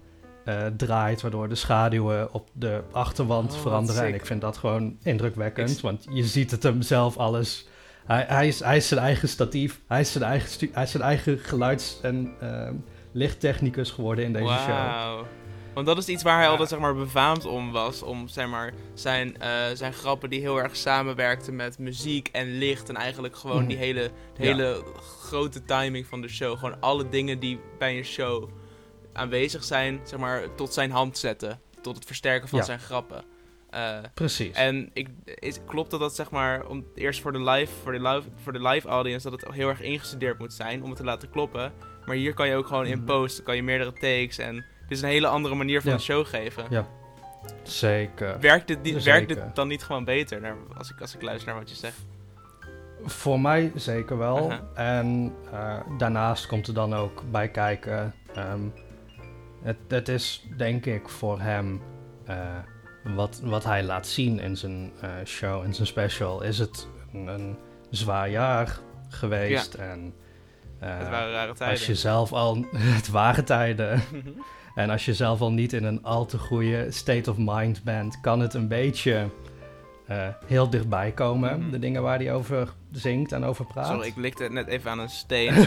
eh, 0.45 0.65
draait, 0.77 1.21
waardoor 1.21 1.49
de 1.49 1.55
schaduwen 1.55 2.33
op 2.33 2.49
de 2.53 2.81
achterwand 2.91 3.53
Oh, 3.53 3.59
veranderen. 3.59 4.05
En 4.05 4.13
ik 4.13 4.25
vind 4.25 4.41
dat 4.41 4.57
gewoon 4.57 4.97
indrukwekkend, 5.03 5.69
Ik- 5.69 5.79
want 5.79 6.05
je 6.09 6.23
ziet 6.25 6.51
het 6.51 6.63
hem 6.63 6.81
zelf 6.81 7.17
alles. 7.17 7.67
Hij, 8.05 8.25
hij, 8.27 8.47
is, 8.47 8.59
hij 8.59 8.77
is 8.77 8.87
zijn 8.87 8.99
eigen 8.99 9.29
statief, 9.29 9.81
hij 9.87 9.99
is 10.01 10.11
zijn 10.11 10.23
eigen, 10.23 10.69
hij 10.71 10.83
is 10.83 10.91
zijn 10.91 11.03
eigen 11.03 11.37
geluids- 11.39 11.99
en 12.01 12.33
eh, 12.39 12.69
lichttechnicus 13.11 13.91
geworden 13.91 14.25
in 14.25 14.33
deze 14.33 14.45
show. 14.65 15.23
Want 15.75 15.87
dat 15.87 15.97
is 15.97 16.07
iets 16.07 16.23
waar 16.23 16.35
hij 16.35 16.43
Ja. 16.43 16.49
altijd 16.49 16.69
zeg 16.69 16.79
maar 16.79 16.95
befaamd 16.95 17.45
om 17.45 17.71
was. 17.71 18.01
Om 18.03 18.27
zeg 18.27 18.47
maar 18.47 18.73
zijn, 18.93 19.37
eh, 19.37 19.49
zijn 19.73 19.93
grappen 19.93 20.29
die 20.29 20.39
heel 20.39 20.57
erg 20.61 20.75
samenwerkten 20.75 21.55
met 21.55 21.79
muziek 21.79 22.27
en 22.31 22.57
licht. 22.57 22.89
En 22.89 22.95
eigenlijk 22.95 23.35
gewoon 23.35 23.57
Mhm. 23.59 23.67
die 23.67 23.77
hele, 23.77 24.11
de 24.37 24.43
Ja. 24.43 24.51
hele 24.51 24.83
grote 25.19 25.65
timing 25.65 26.05
van 26.07 26.21
de 26.21 26.27
show. 26.27 26.57
Gewoon 26.57 26.79
alle 26.81 27.09
dingen 27.09 27.39
die 27.39 27.59
bij 27.79 27.97
een 27.97 28.03
show 28.05 28.49
aanwezig 29.13 29.63
zijn, 29.63 29.99
zeg 30.03 30.19
maar, 30.19 30.55
tot 30.55 30.73
zijn 30.73 30.91
hand 30.91 31.17
zetten. 31.17 31.59
Tot 31.81 31.95
het 31.95 32.05
versterken 32.05 32.47
van 32.49 32.59
Ja. 32.59 32.65
zijn 32.65 32.79
grappen. 32.79 33.23
Eh, 33.69 33.97
Precies. 34.13 34.55
en 34.55 34.89
ik, 34.93 35.07
is, 35.25 35.57
klopt 35.65 35.91
dat 35.91 35.99
dat 35.99 36.15
zeg 36.15 36.31
maar, 36.31 36.65
om, 36.67 36.85
eerst 36.95 37.21
voor 37.21 37.31
de, 37.31 37.43
live, 37.43 37.73
voor, 37.83 37.91
de 37.91 38.01
live, 38.01 38.27
voor 38.35 38.53
de 38.53 38.61
live 38.61 38.87
audience, 38.87 39.29
dat 39.29 39.41
het 39.41 39.51
heel 39.53 39.69
erg 39.69 39.81
ingestudeerd 39.81 40.39
moet 40.39 40.53
zijn 40.53 40.83
om 40.83 40.89
het 40.89 40.97
te 40.97 41.03
laten 41.03 41.29
kloppen. 41.29 41.73
Maar 42.05 42.15
hier 42.15 42.33
kan 42.33 42.47
je 42.47 42.55
ook 42.55 42.67
gewoon 42.67 42.85
in 42.85 42.97
Mhm. 42.97 43.05
post, 43.05 43.43
kan 43.43 43.55
je 43.55 43.63
meerdere 43.63 43.93
takes 43.93 44.37
en 44.37 44.65
dit 44.87 44.97
is 44.97 45.01
een 45.01 45.09
hele 45.09 45.27
andere 45.27 45.55
manier 45.55 45.81
van 45.81 45.91
Ja. 45.91 45.97
de 45.97 46.03
show 46.03 46.25
geven. 46.25 46.63
Ja. 46.69 46.87
Zeker. 47.63 48.39
Werkt, 48.39 48.67
dit, 48.67 48.81
niet- 48.81 48.93
Zeker. 48.93 49.11
werkt 49.11 49.27
dit 49.27 49.55
dan 49.55 49.67
niet 49.67 49.83
gewoon 49.83 50.03
beter, 50.05 50.41
naar, 50.41 50.55
als, 50.77 50.91
ik, 50.91 51.01
als 51.01 51.15
ik 51.15 51.21
luister 51.21 51.47
naar 51.49 51.59
wat 51.59 51.69
je 51.69 51.75
zegt? 51.75 52.05
Voor 53.05 53.39
mij 53.39 53.71
zeker 53.75 54.17
wel. 54.17 54.51
En 54.73 55.33
eh, 55.51 55.77
daarnaast 55.97 56.45
komt 56.47 56.67
er 56.67 56.73
dan 56.73 56.93
ook 56.95 57.23
bij 57.31 57.49
kijken. 57.49 58.13
ehm, 58.35 58.59
het, 59.63 59.77
het 59.87 60.07
is 60.09 60.45
denk 60.57 60.85
ik 60.85 61.09
voor 61.09 61.39
hem 61.41 61.81
eh, 62.25 62.37
wat, 63.03 63.39
wat 63.43 63.63
hij 63.63 63.83
laat 63.83 64.07
zien 64.07 64.39
in 64.39 64.57
zijn 64.57 64.91
eh, 65.01 65.09
show, 65.25 65.63
in 65.63 65.73
zijn 65.73 65.87
special. 65.87 66.41
Is 66.43 66.57
het 66.59 66.87
een, 67.13 67.27
een 67.27 67.57
zwaar 67.89 68.29
jaar 68.29 68.79
geweest. 69.09 69.73
En 69.73 70.13
het 70.79 71.09
waren 71.09 71.31
rare 71.31 71.53
tijden. 71.53 71.67
als 71.77 71.85
je 71.85 71.95
zelf 71.95 72.33
al. 72.33 72.65
Het 72.97 73.07
waren 73.07 73.45
tijden. 73.45 74.01
En 74.75 74.89
als 74.89 75.05
je 75.05 75.13
zelf 75.13 75.41
al 75.41 75.51
niet 75.51 75.73
in 75.73 75.83
een 75.83 76.03
al 76.03 76.25
te 76.25 76.37
goede 76.37 76.91
state 76.91 77.29
of 77.31 77.37
mind 77.37 77.83
bent, 77.83 78.21
kan 78.21 78.39
het 78.39 78.53
een 78.53 78.67
beetje 78.67 79.29
eh, 80.07 80.27
heel 80.45 80.69
dichtbij 80.69 81.11
komen. 81.11 81.59
Mhm. 81.59 81.71
De 81.71 81.79
dingen 81.79 82.01
waar 82.01 82.17
hij 82.17 82.33
over 82.33 82.73
zingt 82.91 83.31
en 83.31 83.43
over 83.43 83.65
praat. 83.65 83.87
Sorry, 83.87 84.07
ik 84.07 84.15
likte 84.15 84.49
net 84.49 84.67
even 84.67 84.91
aan 84.91 84.99
een 84.99 85.09
steen. 85.09 85.53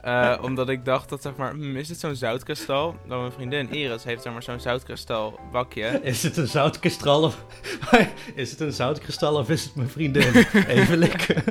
Eh, 0.00 0.38
omdat 0.42 0.68
ik 0.68 0.84
dacht 0.84 1.08
dat, 1.08 1.22
zeg 1.22 1.36
maar, 1.36 1.50
hmm, 1.50 1.76
is 1.76 1.88
dit 1.88 1.98
zo'n 1.98 2.14
zoutkristal? 2.14 2.96
Dan 3.08 3.20
mijn 3.20 3.32
vriendin 3.32 3.70
Iris 3.70 4.04
heeft, 4.04 4.22
zeg 4.22 4.32
maar, 4.32 4.42
zo'n 4.42 4.60
zoutkristal 4.60 5.38
bakje. 5.52 6.00
Is 6.02 6.22
het 6.22 6.36
een 6.36 6.46
zoutkristal 6.46 7.22
of... 7.22 7.44
is 8.34 8.50
het 8.50 8.60
een 8.60 8.72
zoutkristal 8.72 9.36
of 9.36 9.50
is 9.50 9.64
het 9.64 9.74
mijn 9.74 9.88
vriendin? 9.88 10.46
Even 10.66 10.98
likken. 10.98 11.44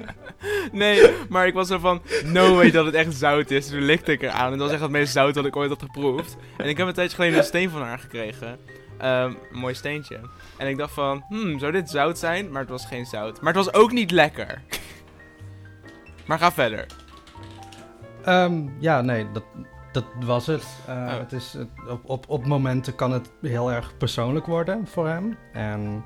Nee, 0.71 1.11
maar 1.29 1.47
ik 1.47 1.53
was 1.53 1.67
zo 1.67 1.77
van, 1.77 2.01
no 2.25 2.55
way 2.55 2.71
dat 2.71 2.85
het 2.85 2.95
echt 2.95 3.13
zout 3.13 3.51
is. 3.51 3.67
Toen 3.67 3.81
likte 3.81 4.11
ik 4.11 4.21
eraan 4.21 4.45
en 4.51 4.57
dat 4.57 4.59
was 4.59 4.71
echt 4.71 4.81
het 4.81 4.91
meest 4.91 5.13
zout 5.13 5.33
dat 5.33 5.45
ik 5.45 5.55
ooit 5.55 5.69
had 5.69 5.81
geproefd. 5.81 6.35
En 6.57 6.69
ik 6.69 6.77
heb 6.77 6.87
een 6.87 6.93
tijdje 6.93 7.15
geleden 7.15 7.37
een 7.37 7.43
steen 7.43 7.69
van 7.69 7.81
haar 7.81 7.99
gekregen. 7.99 8.59
Ehm, 8.97 9.33
een 9.51 9.59
mooi 9.59 9.73
steentje. 9.73 10.19
En 10.57 10.67
ik 10.67 10.77
dacht 10.77 10.93
van, 10.93 11.23
hmm, 11.29 11.59
zou 11.59 11.71
dit 11.71 11.89
zout 11.89 12.17
zijn? 12.17 12.51
Maar 12.51 12.61
het 12.61 12.69
was 12.69 12.85
geen 12.85 13.05
zout. 13.05 13.41
Maar 13.41 13.53
het 13.53 13.65
was 13.65 13.73
ook 13.73 13.91
niet 13.91 14.11
lekker. 14.11 14.61
maar 16.27 16.39
ga 16.39 16.51
verder. 16.51 16.85
Ehm, 18.23 18.61
ja, 18.79 19.01
nee, 19.01 19.27
dat, 19.33 19.43
dat 19.91 20.05
was 20.25 20.47
het. 20.47 20.63
Eh, 20.87 20.95
Oh. 20.95 21.17
het 21.19 21.31
is, 21.31 21.57
op, 21.89 22.01
op, 22.09 22.25
op 22.29 22.45
momenten 22.45 22.95
kan 22.95 23.11
het 23.11 23.31
heel 23.41 23.71
erg 23.71 23.97
persoonlijk 23.97 24.45
worden 24.45 24.87
voor 24.87 25.07
hem. 25.07 25.37
En 25.53 26.03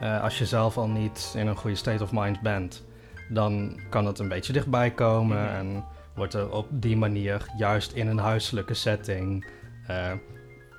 eh, 0.00 0.22
als 0.22 0.38
je 0.38 0.46
zelf 0.46 0.76
al 0.78 0.88
niet 0.88 1.34
in 1.36 1.46
een 1.46 1.56
goede 1.56 1.76
state 1.76 2.02
of 2.02 2.12
mind 2.12 2.40
bent, 2.40 2.85
dan 3.28 3.80
kan 3.90 4.06
het 4.06 4.18
een 4.18 4.28
beetje 4.28 4.52
dichtbij 4.52 4.90
komen. 4.90 5.42
Mhm. 5.42 5.54
En 5.54 5.84
wordt 6.14 6.34
er 6.34 6.50
op 6.50 6.66
die 6.70 6.96
manier, 6.96 7.46
juist 7.58 7.92
in 7.92 8.06
een 8.06 8.18
huiselijke 8.18 8.74
setting, 8.74 9.46
eh, 9.86 10.12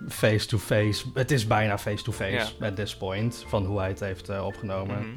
face-to-face, 0.08 1.06
het 1.14 1.32
is 1.32 1.48
bijna 1.48 1.78
face-to-face 1.78 2.54
at 2.66 2.76
this 2.76 2.98
point, 2.98 3.44
van 3.48 3.66
hoe 3.66 3.80
hij 3.80 3.88
het 3.88 4.00
heeft 4.00 4.30
eh, 4.30 4.46
opgenomen, 4.46 4.98
Mhm. 4.98 5.08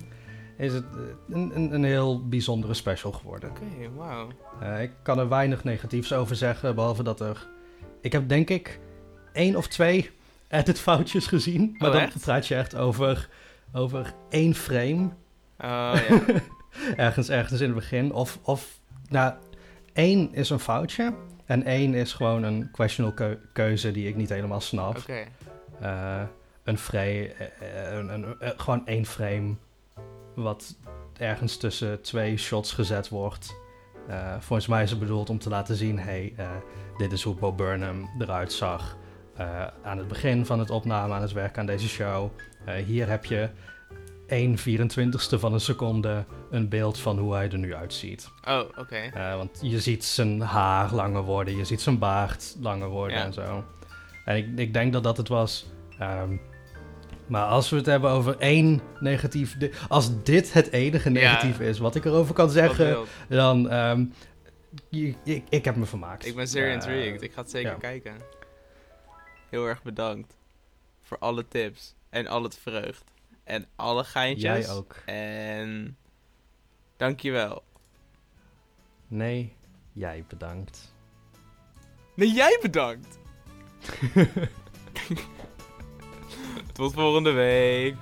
is 0.57 0.73
het 0.73 0.85
eh, 0.95 1.37
een, 1.37 1.51
een, 1.55 1.75
een 1.75 1.85
heel 1.85 2.29
bijzondere 2.29 2.75
special 2.75 3.13
geworden. 3.13 3.51
Oké, 3.51 3.65
wauw. 3.97 4.29
Eh, 4.61 4.83
ik 4.83 4.91
kan 5.03 5.19
er 5.19 5.29
weinig 5.29 5.65
negatiefs 5.65 6.13
over 6.13 6.37
zeggen, 6.37 6.75
behalve 6.75 7.03
dat 7.03 7.21
er... 7.21 7.47
Ik 8.01 8.13
heb 8.13 8.29
denk 8.29 8.49
ik 8.51 8.81
één 9.33 9.57
of 9.57 9.67
twee 9.69 10.11
editfoutjes 10.49 11.27
gezien. 11.27 11.75
Maar 11.79 11.89
Oh, 11.91 11.95
dan 11.97 12.09
praat 12.21 12.47
je 12.47 12.55
echt 12.55 12.75
over, 12.77 13.29
over 13.73 14.15
één 14.31 14.55
frame. 14.55 15.03
Oh 15.59 15.95
ja. 16.09 16.21
ergens, 16.97 17.29
ergens 17.29 17.61
in 17.61 17.67
het 17.67 17.77
begin. 17.77 18.13
Of, 18.13 18.39
of, 18.43 18.81
nou, 19.09 19.35
één 19.93 20.35
is 20.35 20.51
een 20.51 20.59
foutje. 20.61 21.15
En 21.45 21.63
één 21.65 21.95
is 21.95 22.13
gewoon 22.13 22.43
een 22.43 22.71
questionable 22.73 23.27
keu- 23.27 23.39
keuze 23.53 23.93
die 23.93 24.09
ik 24.09 24.17
niet 24.17 24.29
helemaal 24.29 24.61
snap. 24.61 24.97
Oké. 24.97 25.25
Eh, 25.81 26.23
een 26.65 26.79
frame, 26.79 27.33
eh, 27.33 27.93
een, 27.93 28.09
een- 28.15 28.41
eh, 28.41 28.51
gewoon 28.57 28.87
één 28.87 29.07
frame 29.07 29.55
wat 30.35 30.77
ergens 31.19 31.57
tussen 31.57 32.03
twee 32.03 32.37
shots 32.37 32.73
gezet 32.73 33.09
wordt. 33.09 33.55
Volgens 34.39 34.67
mij 34.69 34.83
is 34.83 34.91
het 34.91 34.99
bedoeld 34.99 35.31
om 35.31 35.39
te 35.39 35.49
laten 35.49 35.77
zien, 35.77 35.99
hey, 35.99 36.35
dit 36.97 37.13
is 37.13 37.23
hoe 37.23 37.35
Bo 37.35 37.53
Burnham 37.53 38.11
eruit 38.19 38.53
zag 38.53 38.97
aan 39.83 39.99
het 39.99 40.09
begin 40.09 40.47
van 40.47 40.59
het 40.59 40.71
opname, 40.71 41.15
aan 41.15 41.23
het 41.23 41.33
werk 41.33 41.59
aan 41.59 41.67
deze 41.67 41.89
show. 41.89 42.31
Hier 42.87 43.09
heb 43.09 43.25
je 43.25 43.49
1 44.31 44.59
24ste 44.59 45.39
van 45.39 45.53
een 45.53 45.61
seconde 45.61 46.25
een 46.51 46.69
beeld 46.69 46.99
van 46.99 47.19
hoe 47.19 47.35
hij 47.35 47.51
er 47.51 47.59
nu 47.59 47.75
uitziet. 47.75 48.31
Oh, 48.49 48.61
oké. 48.79 48.97
Eh, 48.97 49.37
want 49.37 49.59
je 49.63 49.81
ziet 49.81 50.05
zijn 50.05 50.41
haar 50.41 50.95
langer 50.95 51.23
worden, 51.23 51.57
je 51.57 51.65
ziet 51.65 51.81
zijn 51.81 51.99
baard 51.99 52.57
langer 52.61 52.89
worden 52.89 53.17
Ja. 53.19 53.25
en 53.25 53.33
zo. 53.33 53.65
En 54.25 54.37
ik, 54.37 54.47
ik 54.59 54.73
denk 54.73 54.93
dat 54.93 55.03
dat 55.03 55.17
het 55.17 55.29
was. 55.29 55.67
Ehm, 55.99 56.37
maar 57.27 57.45
als 57.47 57.71
we 57.71 57.77
het 57.77 57.87
hebben 57.87 58.11
over 58.11 58.39
één 58.39 58.81
negatief... 59.01 59.57
Als 59.89 60.23
dit 60.23 60.53
het 60.53 60.71
enige 60.73 61.09
Ja. 61.09 61.15
negatief 61.15 61.61
is 61.61 61.79
wat 61.79 61.95
ik 61.95 62.05
erover 62.05 62.35
kan 62.35 62.51
zeggen, 62.51 62.99
dan... 63.29 63.69
ehm, 63.71 64.05
je- 64.89 65.15
ik, 65.25 65.45
ik 65.49 65.65
heb 65.65 65.77
me 65.77 65.85
vermaakt. 65.87 66.27
Ik 66.27 66.35
ben 66.35 66.49
zeer 66.49 66.73
intrigued. 66.73 67.23
Ik 67.23 67.33
ga 67.33 67.41
het 67.41 67.51
zeker 67.51 67.71
ja. 67.71 67.77
kijken. 67.77 68.13
Heel 69.49 69.67
erg 69.67 69.83
bedankt. 69.83 70.37
Voor 71.03 71.19
alle 71.19 71.49
tips. 71.49 71.95
En 72.11 72.27
al 72.27 72.43
het 72.43 72.59
vreugd. 72.59 73.05
En 73.51 73.67
alle 73.77 74.05
geintjes. 74.05 74.67
Jij 74.67 74.69
ook. 74.75 74.97
En... 75.07 75.97
Dankjewel. 76.97 77.63
Nee, 79.07 79.57
jij 79.93 80.25
bedankt. 80.29 80.95
Nee, 82.15 82.33
jij 82.33 82.59
bedankt. 82.63 83.19
Tot 86.73 86.93
volgende 86.93 87.31
week. 87.31 87.97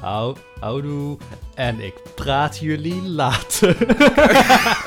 Hou, 0.00 0.36
houdoe. 0.60 1.18
En 1.54 1.80
ik 1.80 1.94
praat 2.14 2.58
jullie 2.58 3.02
later. 3.02 3.76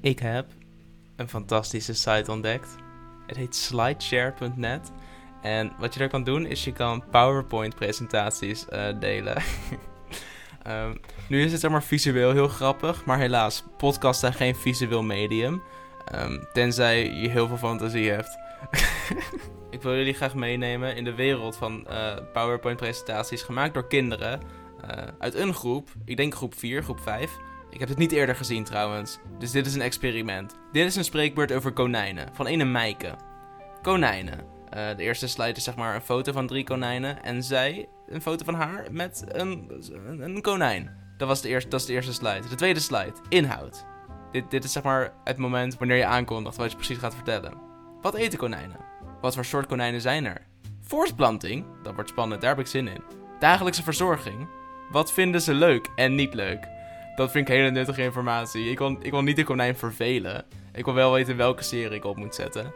Ik 0.00 0.18
heb 0.18 0.46
een 1.16 1.28
fantastische 1.28 1.94
site 1.94 2.32
ontdekt. 2.32 2.76
Het 3.26 3.36
heet 3.36 3.54
slideshare.net. 3.56 4.92
En 5.42 5.72
wat 5.78 5.92
je 5.92 5.98
daar 5.98 6.08
kan 6.08 6.24
doen, 6.24 6.46
is 6.46 6.64
je 6.64 6.72
kan 6.72 7.04
PowerPoint-presentaties 7.10 8.68
eh, 8.68 9.00
delen. 9.00 9.42
Ehm, 10.62 10.94
nu 11.28 11.44
is 11.44 11.52
het 11.52 11.70
maar 11.70 11.82
visueel 11.82 12.32
heel 12.32 12.48
grappig, 12.48 13.04
maar 13.04 13.18
helaas, 13.18 13.64
podcasts 13.76 14.20
zijn 14.20 14.32
geen 14.32 14.56
visueel 14.56 15.02
medium. 15.02 15.62
Ehm, 16.04 16.38
tenzij 16.52 17.12
je 17.12 17.28
heel 17.28 17.46
veel 17.48 17.56
fantasie 17.56 18.10
hebt. 18.10 18.38
ik 19.70 19.82
wil 19.82 19.96
jullie 19.96 20.14
graag 20.14 20.34
meenemen 20.34 20.96
in 20.96 21.04
de 21.04 21.14
wereld 21.14 21.56
van 21.56 21.86
eh, 21.86 22.16
PowerPoint-presentaties 22.32 23.42
gemaakt 23.42 23.74
door 23.74 23.86
kinderen. 23.86 24.40
eh, 24.86 25.04
uit 25.18 25.34
een 25.34 25.54
groep, 25.54 25.88
ik 26.04 26.16
denk 26.16 26.34
groep 26.34 26.54
4, 26.54 26.82
groep 26.82 27.00
5. 27.00 27.30
Ik 27.70 27.80
heb 27.80 27.88
het 27.88 27.98
niet 27.98 28.12
eerder 28.12 28.36
gezien 28.36 28.64
trouwens, 28.64 29.18
dus 29.38 29.50
dit 29.50 29.66
is 29.66 29.74
een 29.74 29.80
experiment. 29.80 30.54
Dit 30.72 30.86
is 30.86 30.96
een 30.96 31.04
spreekbeurt 31.04 31.52
over 31.52 31.72
konijnen, 31.72 32.28
van 32.32 32.46
ene 32.46 32.64
Meike. 32.64 33.14
Konijnen. 33.82 34.38
Eh, 34.70 34.96
de 34.96 35.02
eerste 35.02 35.28
slide 35.28 35.52
is 35.52 35.64
zeg 35.64 35.76
maar 35.76 35.94
een 35.94 36.00
foto 36.00 36.32
van 36.32 36.46
drie 36.46 36.64
konijnen 36.64 37.22
en 37.22 37.42
zij 37.42 37.88
een 38.06 38.22
foto 38.22 38.44
van 38.44 38.54
haar 38.54 38.86
met 38.90 39.24
een, 39.28 39.82
een, 40.18 40.42
konijn. 40.42 40.96
Dat, 41.16 41.28
was 41.28 41.40
de 41.40 41.48
eerste, 41.48 41.70
dat 41.70 41.80
is 41.80 41.86
de 41.86 41.92
eerste 41.92 42.12
slide. 42.12 42.48
De 42.48 42.54
tweede 42.54 42.80
slide, 42.80 43.14
inhoud. 43.28 43.84
Dit, 44.32 44.50
dit 44.50 44.64
is 44.64 44.72
zeg 44.72 44.82
maar 44.82 45.12
het 45.24 45.36
moment 45.36 45.78
wanneer 45.78 45.96
je 45.96 46.06
aankondigt 46.06 46.56
wat 46.56 46.70
je 46.70 46.76
precies 46.76 46.98
gaat 46.98 47.14
vertellen. 47.14 47.54
Wat 48.00 48.14
eten 48.14 48.38
konijnen? 48.38 48.76
Wat 49.20 49.34
voor 49.34 49.44
soort 49.44 49.66
konijnen 49.66 50.00
zijn 50.00 50.24
er? 50.24 50.46
Voortplanting, 50.80 51.64
dat 51.82 51.94
wordt 51.94 52.10
spannend, 52.10 52.40
daar 52.40 52.50
heb 52.50 52.60
ik 52.60 52.66
zin 52.66 52.88
in. 52.88 53.02
Dagelijkse 53.38 53.82
verzorging. 53.82 54.48
Wat 54.90 55.12
vinden 55.12 55.40
ze 55.40 55.54
leuk 55.54 55.88
en 55.96 56.14
niet 56.14 56.34
leuk? 56.34 56.68
Dat 57.16 57.30
vind 57.30 57.48
ik 57.48 57.54
hele 57.54 57.70
nuttige 57.70 58.02
informatie. 58.02 58.70
Ik 58.70 58.78
wil, 58.78 58.96
ik 59.02 59.10
wil 59.10 59.22
niet 59.22 59.36
de 59.36 59.44
konijn 59.44 59.76
vervelen. 59.76 60.44
Ik 60.72 60.84
wil 60.84 60.94
wel 60.94 61.12
weten 61.12 61.36
welke 61.36 61.62
serie 61.62 61.96
ik 61.96 62.04
op 62.04 62.16
moet 62.16 62.34
zetten. 62.34 62.72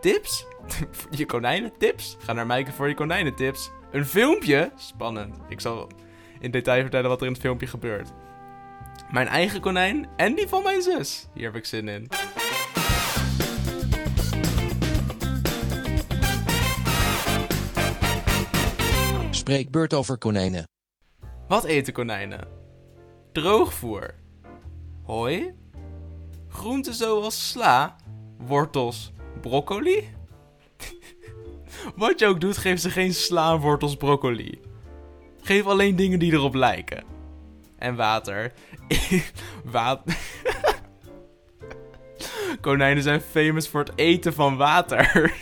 Tips? 0.00 0.46
je 1.10 1.26
konijnentips? 1.26 2.16
Ga 2.20 2.32
naar 2.32 2.46
Mijken 2.46 2.72
voor 2.72 2.88
je 2.88 2.94
konijnentips. 2.94 3.70
Een 3.90 4.06
filmpje? 4.06 4.72
Spannend. 4.76 5.36
Ik 5.48 5.60
zal 5.60 5.88
in 6.40 6.50
detail 6.50 6.80
vertellen 6.80 7.08
wat 7.08 7.20
er 7.20 7.26
in 7.26 7.32
het 7.32 7.40
filmpje 7.40 7.66
gebeurt. 7.66 8.12
Mijn 9.10 9.26
eigen 9.26 9.60
konijn 9.60 10.08
en 10.16 10.34
die 10.34 10.48
van 10.48 10.62
mijn 10.62 10.82
zus. 10.82 11.28
Hier 11.34 11.44
heb 11.44 11.56
ik 11.56 11.64
zin 11.64 11.88
in. 11.88 12.08
Spreekbeurt 19.30 19.94
over 19.94 20.18
konijnen. 20.18 20.68
Wat 21.48 21.64
eten 21.64 21.92
konijnen? 21.92 22.55
Droogvoer. 23.36 24.14
Hooi. 25.04 25.54
Groenten 26.48 26.94
zoals 26.94 27.48
sla, 27.48 27.96
wortels, 28.38 29.12
broccoli. 29.40 30.08
Wat 31.96 32.18
je 32.18 32.26
ook 32.26 32.40
doet, 32.40 32.56
geef 32.56 32.80
ze 32.80 32.90
geen 32.90 33.14
sla, 33.14 33.58
wortels, 33.58 33.96
broccoli. 33.96 34.60
Geef 35.42 35.66
alleen 35.66 35.96
dingen 35.96 36.18
die 36.18 36.32
erop 36.32 36.54
lijken. 36.54 37.04
En 37.78 37.96
water. 37.96 38.52
water. 39.64 40.16
Konijnen 42.60 43.02
zijn 43.02 43.20
famous 43.20 43.68
voor 43.68 43.80
het 43.80 43.92
eten 43.94 44.34
van 44.34 44.56
water. 44.56 45.34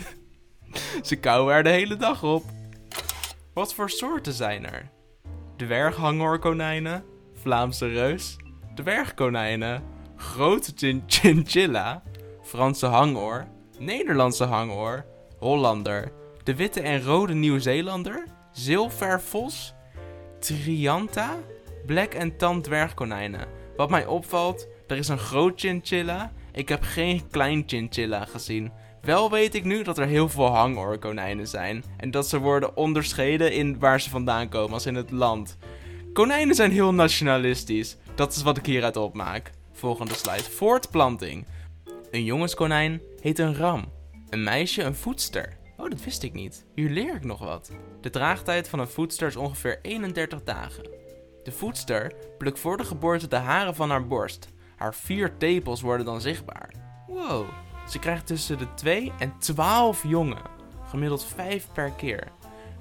ze 1.02 1.16
kauwen 1.16 1.54
er 1.54 1.62
de 1.62 1.70
hele 1.70 1.96
dag 1.96 2.22
op. 2.22 2.44
Wat 3.52 3.74
voor 3.74 3.90
soorten 3.90 4.32
zijn 4.32 4.66
er? 4.66 4.90
Dwerghangorkonijnen, 5.56 7.04
Vlaamse 7.44 7.86
reus, 7.86 8.36
dwergkonijnen, 8.74 9.82
grote 10.16 10.72
chin 10.74 11.02
chinchilla, 11.12 12.02
Franse 12.42 12.86
hangoor, 12.86 13.46
Nederlandse 13.78 14.44
hangoor, 14.44 15.04
Hollander, 15.38 16.12
de 16.42 16.54
witte 16.54 16.80
en 16.80 17.02
rode 17.02 17.34
Nieuw-Zeelander, 17.34 18.24
zilvervos, 18.52 19.74
Trianta, 20.38 21.36
black 21.86 22.14
en 22.14 22.36
tan 22.36 22.62
dwergkonijnen. 22.62 23.47
Wat 23.76 23.90
mij 23.90 24.06
opvalt, 24.06 24.69
er 24.86 24.97
is 24.97 25.08
een 25.08 25.19
groot 25.19 25.60
chinchilla. 25.60 26.32
Ik 26.52 26.69
heb 26.69 26.82
geen 26.82 27.28
klein 27.30 27.62
chinchilla 27.66 28.25
gezien. 28.25 28.73
Wel 29.00 29.30
weet 29.30 29.54
ik 29.54 29.64
nu 29.64 29.82
dat 29.82 29.99
er 29.99 30.06
heel 30.06 30.28
veel 30.28 30.54
hangoorkonijnen 30.54 31.49
zijn. 31.49 31.84
En 31.97 32.10
dat 32.10 32.28
ze 32.28 32.38
worden 32.38 32.76
onderscheiden 32.76 33.52
in 33.52 33.78
waar 33.78 34.00
ze 34.00 34.10
vandaan 34.10 34.49
komen, 34.49 34.73
als 34.73 34.86
in 34.86 34.95
het 34.95 35.10
land. 35.10 35.56
Konijnen 36.14 36.54
zijn 36.54 36.70
heel 36.70 36.94
nationalistisch. 36.94 37.96
Dat 38.14 38.34
is 38.34 38.42
wat 38.42 38.56
ik 38.56 38.66
hieruit 38.66 38.96
opmaak. 38.96 39.50
Volgende 39.72 40.14
slide. 40.14 40.42
Voortplanting. 40.42 41.46
Een 42.10 42.24
jongenskonijn 42.24 43.00
heet 43.20 43.38
een 43.38 43.56
ram. 43.56 43.92
Een 44.28 44.42
meisje 44.42 44.82
een 44.82 44.94
voedster. 44.94 45.56
Oh, 45.76 45.90
dat 45.90 46.04
wist 46.04 46.22
ik 46.22 46.32
niet. 46.32 46.66
Hier 46.74 46.90
leer 46.90 47.14
ik 47.14 47.24
nog 47.24 47.38
wat. 47.38 47.70
De 48.00 48.10
draagtijd 48.10 48.68
van 48.68 48.78
een 48.78 48.88
voedster 48.88 49.28
is 49.28 49.36
ongeveer 49.36 49.78
31 49.82 50.44
dagen. 50.44 50.88
De 51.42 51.52
voedster 51.52 52.12
plukt 52.38 52.58
voor 52.58 52.76
de 52.76 52.84
geboorte 52.84 53.28
de 53.28 53.36
haren 53.36 53.74
van 53.74 53.90
haar 53.90 54.06
borst. 54.06 54.48
Haar 54.76 54.94
vier 54.94 55.36
tepels 55.36 55.80
worden 55.80 56.06
dan 56.06 56.20
zichtbaar. 56.20 56.70
Wow. 57.06 57.46
Ze 57.88 57.98
krijgt 57.98 58.26
tussen 58.26 58.58
de 58.58 58.74
2 58.74 59.12
en 59.18 59.38
12 59.38 60.02
jongen. 60.08 60.42
Gemiddeld 60.88 61.24
5 61.24 61.68
per 61.72 61.90
keer. 61.90 62.32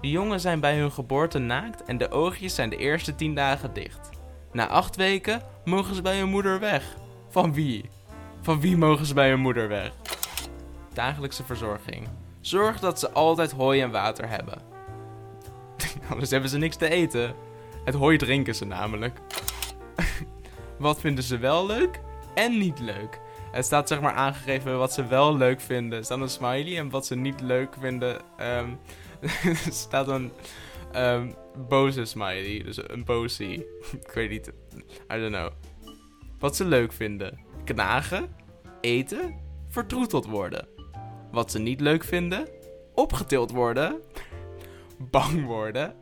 De 0.03 0.09
jongen 0.09 0.39
zijn 0.39 0.59
bij 0.59 0.77
hun 0.77 0.91
geboorte 0.91 1.39
naakt 1.39 1.83
en 1.83 1.97
de 1.97 2.11
oogjes 2.11 2.55
zijn 2.55 2.69
de 2.69 2.77
eerste 2.77 3.15
10 3.15 3.35
dagen 3.35 3.73
dicht. 3.73 4.09
Na 4.51 4.67
8 4.67 4.95
weken 4.95 5.41
mogen 5.65 5.95
ze 5.95 6.01
bij 6.01 6.17
hun 6.17 6.29
moeder 6.29 6.59
weg. 6.59 6.83
Van 7.29 7.53
wie? 7.53 7.89
Van 8.41 8.59
wie 8.59 8.77
mogen 8.77 9.05
ze 9.05 9.13
bij 9.13 9.29
hun 9.29 9.39
moeder 9.39 9.67
weg? 9.67 9.91
Dagelijkse 10.93 11.43
verzorging. 11.43 12.07
Zorg 12.41 12.79
dat 12.79 12.99
ze 12.99 13.11
altijd 13.11 13.51
hooi 13.51 13.81
en 13.81 13.91
water 13.91 14.29
hebben. 14.29 14.61
Anders 16.09 16.29
hebben 16.29 16.49
ze 16.49 16.57
niks 16.57 16.75
te 16.75 16.89
eten. 16.89 17.35
Het 17.85 17.95
hooi 17.95 18.17
drinken 18.17 18.55
ze 18.55 18.65
namelijk. 18.65 19.19
Wat 20.77 20.99
vinden 20.99 21.23
ze 21.23 21.37
wel 21.37 21.65
leuk 21.65 22.01
en 22.35 22.57
niet 22.57 22.79
leuk? 22.79 23.19
Het 23.53 23.65
staat 23.65 23.87
zeg 23.87 24.01
maar 24.01 24.13
aangegeven 24.13 24.77
wat 24.77 24.93
ze 24.93 25.07
wel 25.07 25.37
leuk 25.37 25.61
vinden. 25.61 25.97
Er 25.97 26.05
staat 26.05 26.19
een 26.19 26.29
smiley 26.29 26.77
en 26.77 26.89
wat 26.89 27.05
ze 27.05 27.15
niet 27.15 27.41
leuk 27.41 27.75
vinden. 27.79 28.21
ehm 28.37 28.69
staat 29.69 30.07
een 30.07 30.31
ehm, 30.91 31.31
boze 31.67 32.05
smiley. 32.05 32.61
Dus 32.63 32.89
een 32.89 33.03
bozie. 33.03 33.65
Ik 34.05 34.11
weet 34.13 34.29
niet. 34.29 34.51
I 35.13 35.19
don't 35.19 35.35
know. 35.35 35.51
Wat 36.39 36.55
ze 36.55 36.65
leuk 36.65 36.91
vinden. 36.93 37.39
Knagen. 37.63 38.35
Eten. 38.81 39.35
Vertroeteld 39.67 40.25
worden. 40.25 40.67
Wat 41.31 41.51
ze 41.51 41.59
niet 41.59 41.81
leuk 41.81 42.03
vinden. 42.03 42.47
Opgetild 42.93 43.51
worden. 43.51 44.01
Bang 44.97 45.45
worden. 45.45 45.95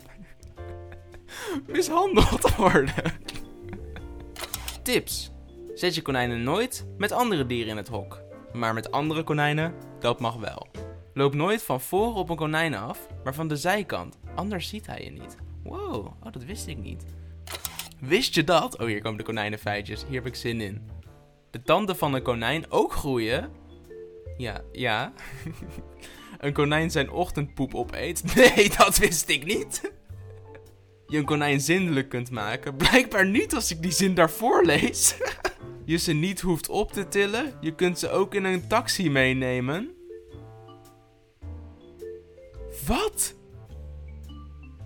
Mishandeld 1.68 2.56
worden. 2.56 3.14
Tips. 4.84 5.32
Zet 5.82 5.96
je 5.96 6.02
konijnen 6.02 6.44
nooit 6.44 6.86
met 6.98 7.12
andere 7.12 7.46
dieren 7.46 7.70
in 7.70 7.78
het 7.78 7.88
hok. 7.88 8.22
Maar 8.54 8.74
met 8.74 8.92
andere 8.92 9.24
konijnen, 9.24 9.74
dat 10.00 10.20
mag 10.20 10.36
wel. 10.36 10.68
Loop 11.14 11.34
nooit 11.34 11.64
van 11.64 11.82
voren 11.82 12.16
op 12.16 12.30
een 12.30 12.36
konijn 12.36 12.76
af, 12.76 13.08
maar 13.24 13.34
van 13.34 13.48
de 13.48 13.56
zijkant. 13.56 14.20
Anders 14.36 14.68
ziet 14.68 14.88
hij 14.88 15.04
je 15.04 15.10
niet. 15.12 15.38
Wow, 15.64 16.06
oh, 16.06 16.32
dat 16.32 16.44
wist 16.44 16.68
ik 16.68 16.78
niet. 16.78 17.06
Wist 18.00 18.36
je 18.36 18.44
dat? 18.44 18.80
Oh, 18.80 18.88
hier 18.88 19.02
komen 19.02 19.18
de 19.18 19.24
konijnenfeitjes. 19.24 20.06
Hier 20.08 20.16
heb 20.16 20.26
ik 20.26 20.36
zin 20.36 20.62
in. 20.62 20.90
De 21.52 21.62
tanden 21.62 21.98
van 21.98 22.14
een 22.14 22.22
konijn 22.22 22.72
ook 22.72 22.94
groeien? 22.94 23.50
Ja, 24.38 24.62
ja. 24.72 25.14
een 26.40 26.54
konijn 26.54 26.92
zijn 26.92 27.12
ochtendpoep 27.12 27.76
opeet? 27.76 28.24
Nee, 28.36 28.70
dat 28.78 28.98
wist 28.98 29.30
ik 29.30 29.46
niet. 29.46 29.92
Je 31.08 31.18
een 31.18 31.26
konijn 31.26 31.62
zindelijk 31.62 32.10
kunt 32.10 32.32
maken? 32.32 32.76
Blijkbaar 32.76 33.28
niet 33.28 33.56
als 33.56 33.72
ik 33.72 33.82
die 33.82 33.92
zin 33.92 34.14
daarvoor 34.14 34.66
lees. 34.66 35.16
je 35.92 35.98
ze 35.98 36.14
niet 36.14 36.42
hoeft 36.42 36.70
op 36.70 36.92
te 36.92 37.08
tillen. 37.08 37.54
Je 37.62 37.76
kunt 37.76 38.00
ze 38.00 38.10
ook 38.10 38.36
in 38.36 38.44
een 38.44 38.68
taxi 38.68 39.10
meenemen. 39.10 39.92
Wat? 42.86 43.36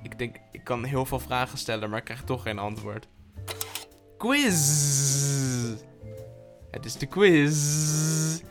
Ik 0.02 0.18
denk, 0.18 0.36
ik 0.52 0.64
kan 0.64 0.84
heel 0.84 1.06
veel 1.06 1.20
vragen 1.20 1.58
stellen, 1.58 1.90
maar 1.90 2.00
ik 2.00 2.06
krijg 2.06 2.24
toch 2.24 2.42
geen 2.42 2.60
antwoord. 2.60 3.08
Quiz! 4.18 4.54
Het 6.72 6.86
is 6.86 6.98
de 6.98 7.06
quiz. 7.06 8.42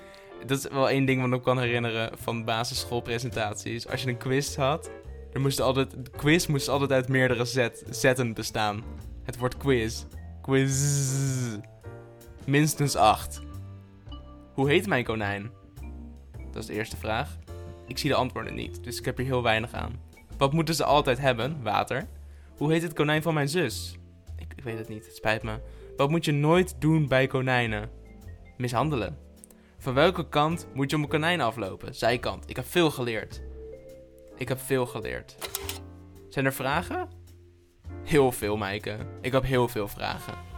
Dat 0.46 0.58
is 0.58 0.68
wel 0.68 0.88
één 0.88 1.04
ding 1.04 1.22
wat 1.22 1.38
ik 1.38 1.44
kan 1.44 1.58
herinneren 1.58 2.18
van 2.18 2.44
basisschoolpresentaties. 2.44 3.88
Als 3.88 4.02
je 4.02 4.08
een 4.08 4.16
quiz 4.16 4.56
had, 4.56 4.90
dan 5.32 5.42
moest 5.42 5.60
altijd, 5.60 5.90
de 5.90 6.10
quiz 6.10 6.46
moest 6.46 6.68
altijd 6.68 6.92
uit 6.92 7.08
meerdere 7.08 7.44
zet, 7.44 7.84
zetten 7.90 8.34
bestaan. 8.34 8.84
Het 9.24 9.38
woord 9.38 9.56
quiz. 9.56 10.04
Quiz. 10.42 11.73
Minstens 12.46 12.96
acht. 12.96 13.40
Hoe 14.54 14.68
heet 14.68 14.86
mijn 14.86 15.04
konijn? 15.04 15.50
Dat 16.50 16.62
is 16.62 16.66
de 16.66 16.72
eerste 16.72 16.96
vraag. 16.96 17.38
Ik 17.86 17.98
zie 17.98 18.10
de 18.10 18.16
antwoorden 18.16 18.54
niet, 18.54 18.84
dus 18.84 18.98
ik 18.98 19.04
heb 19.04 19.16
hier 19.16 19.26
heel 19.26 19.42
weinig 19.42 19.72
aan. 19.72 20.00
Wat 20.38 20.52
moeten 20.52 20.74
ze 20.74 20.84
altijd 20.84 21.18
hebben? 21.18 21.62
Water. 21.62 22.08
Hoe 22.56 22.72
heet 22.72 22.82
het 22.82 22.92
konijn 22.92 23.22
van 23.22 23.34
mijn 23.34 23.48
zus? 23.48 23.98
Ik, 24.36 24.52
ik 24.56 24.64
weet 24.64 24.78
het 24.78 24.88
niet, 24.88 25.06
het 25.06 25.16
spijt 25.16 25.42
me. 25.42 25.58
Wat 25.96 26.10
moet 26.10 26.24
je 26.24 26.32
nooit 26.32 26.74
doen 26.78 27.08
bij 27.08 27.26
konijnen? 27.26 27.90
Mishandelen. 28.56 29.18
Van 29.78 29.94
welke 29.94 30.28
kant 30.28 30.66
moet 30.74 30.90
je 30.90 30.96
om 30.96 31.02
een 31.02 31.08
konijn 31.08 31.40
aflopen? 31.40 31.94
Zijkant. 31.94 32.50
Ik 32.50 32.56
heb 32.56 32.66
veel 32.66 32.90
geleerd. 32.90 33.42
Ik 34.36 34.48
heb 34.48 34.60
veel 34.60 34.86
geleerd. 34.86 35.36
Zijn 36.28 36.44
er 36.44 36.52
vragen? 36.52 37.08
Heel 38.04 38.32
veel, 38.32 38.56
Maaike. 38.56 38.96
Ik 39.20 39.32
heb 39.32 39.42
heel 39.42 39.68
veel 39.68 39.88
vragen. 39.88 40.53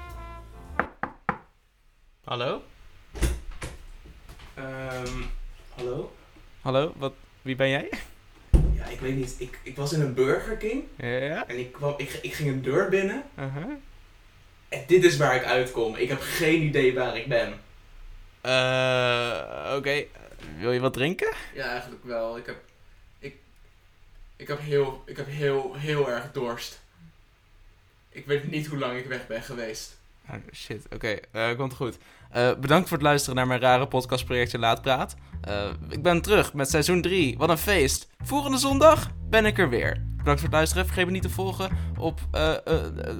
Hallo? 2.27 2.63
Ehm, 4.55 5.23
hallo? 5.75 6.13
Hallo, 6.61 6.93
wat, 6.97 7.13
wie 7.43 7.57
ben 7.57 7.69
jij? 7.69 7.89
Ja, 8.75 8.85
ik 8.85 9.01
weet 9.01 9.17
niet. 9.17 9.35
Ik, 9.39 9.59
ik 9.63 9.77
was 9.77 9.93
in 9.93 10.01
een 10.01 10.15
Burger 10.15 10.57
King 10.57 10.85
Ja? 10.97 11.47
en 11.47 11.59
ik, 11.59 11.73
kwam, 11.73 11.95
ik, 11.97 12.19
ik 12.23 12.33
ging 12.35 12.49
een 12.49 12.63
deur 12.63 12.89
binnen. 12.89 13.25
Uh-huh. 13.39 13.73
En 14.69 14.85
dit 14.87 15.05
is 15.05 15.17
waar 15.17 15.37
ik 15.37 15.45
uitkom. 15.45 15.97
Ik 15.97 16.09
heb 16.09 16.21
geen 16.21 16.63
idee 16.63 16.95
waar 16.95 17.17
ik 17.17 17.27
ben. 17.29 17.61
Eh, 18.41 19.75
oké. 19.77 20.05
Wil 20.59 20.73
je 20.73 20.81
wat 20.81 20.93
drinken? 20.93 21.33
Ja, 21.55 21.69
eigenlijk 21.69 22.05
wel. 22.05 22.37
Ik 22.37 22.47
heb, 22.47 22.57
ik, 23.19 23.37
ik 24.37 24.49
heb, 24.49 24.61
heel, 24.61 25.03
ik 25.07 25.17
heb 25.17 25.27
heel, 25.27 25.75
heel 25.75 26.11
erg 26.11 26.33
dorst. 26.33 26.81
Ik 28.09 28.27
weet 28.27 28.51
niet 28.51 28.67
hoe 28.67 28.79
lang 28.79 28.99
ik 28.99 29.07
weg 29.07 29.27
ben 29.27 29.43
geweest. 29.43 29.97
Oh, 30.31 30.37
shit, 30.53 30.87
oké, 30.95 31.19
eh, 31.31 31.57
komt 31.57 31.75
goed. 31.75 31.97
Eh, 32.31 32.51
bedankt 32.61 32.89
voor 32.89 32.97
het 32.97 33.07
luisteren 33.07 33.37
naar 33.37 33.47
mijn 33.47 33.61
rare 33.61 33.87
podcastprojectje 33.87 34.59
Laatpraat. 34.59 35.15
Eh 35.41 35.55
ik 35.89 36.03
ben 36.03 36.23
terug 36.23 36.55
met 36.55 36.71
seizoen 36.71 37.03
3. 37.03 37.39
Wat 37.39 37.49
een 37.49 37.59
feest. 37.59 38.09
Volgende 38.25 38.59
zondag 38.59 39.11
ben 39.29 39.47
ik 39.47 39.59
er 39.59 39.69
weer. 39.69 40.05
Bedankt 40.17 40.41
voor 40.41 40.49
het 40.49 40.59
luisteren. 40.59 40.87
Vergeet 40.87 41.07
me 41.07 41.13
niet 41.13 41.23
te 41.23 41.31
volgen 41.31 41.71
op, 41.99 42.21
eh, 42.31 42.53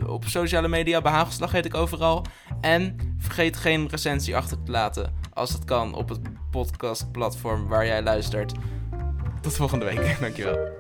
op 0.07 0.25
sociale 0.25 0.69
media. 0.69 1.01
Behagelslag 1.01 1.53
heet 1.53 1.65
ik 1.65 1.75
overal. 1.75 2.25
En 2.61 2.97
vergeet 3.19 3.57
geen 3.57 3.89
recensie 3.89 4.37
achter 4.37 4.63
te 4.63 4.71
laten. 4.71 5.15
Als 5.33 5.53
het 5.53 5.65
kan 5.65 5.95
op 5.95 6.09
het 6.09 6.21
podcastplatform 6.51 7.69
waar 7.69 7.87
jij 7.87 8.03
luistert. 8.03 8.53
Tot 9.41 9.57
volgende 9.57 9.85
week. 9.85 10.17
Dankjewel. 10.21 10.75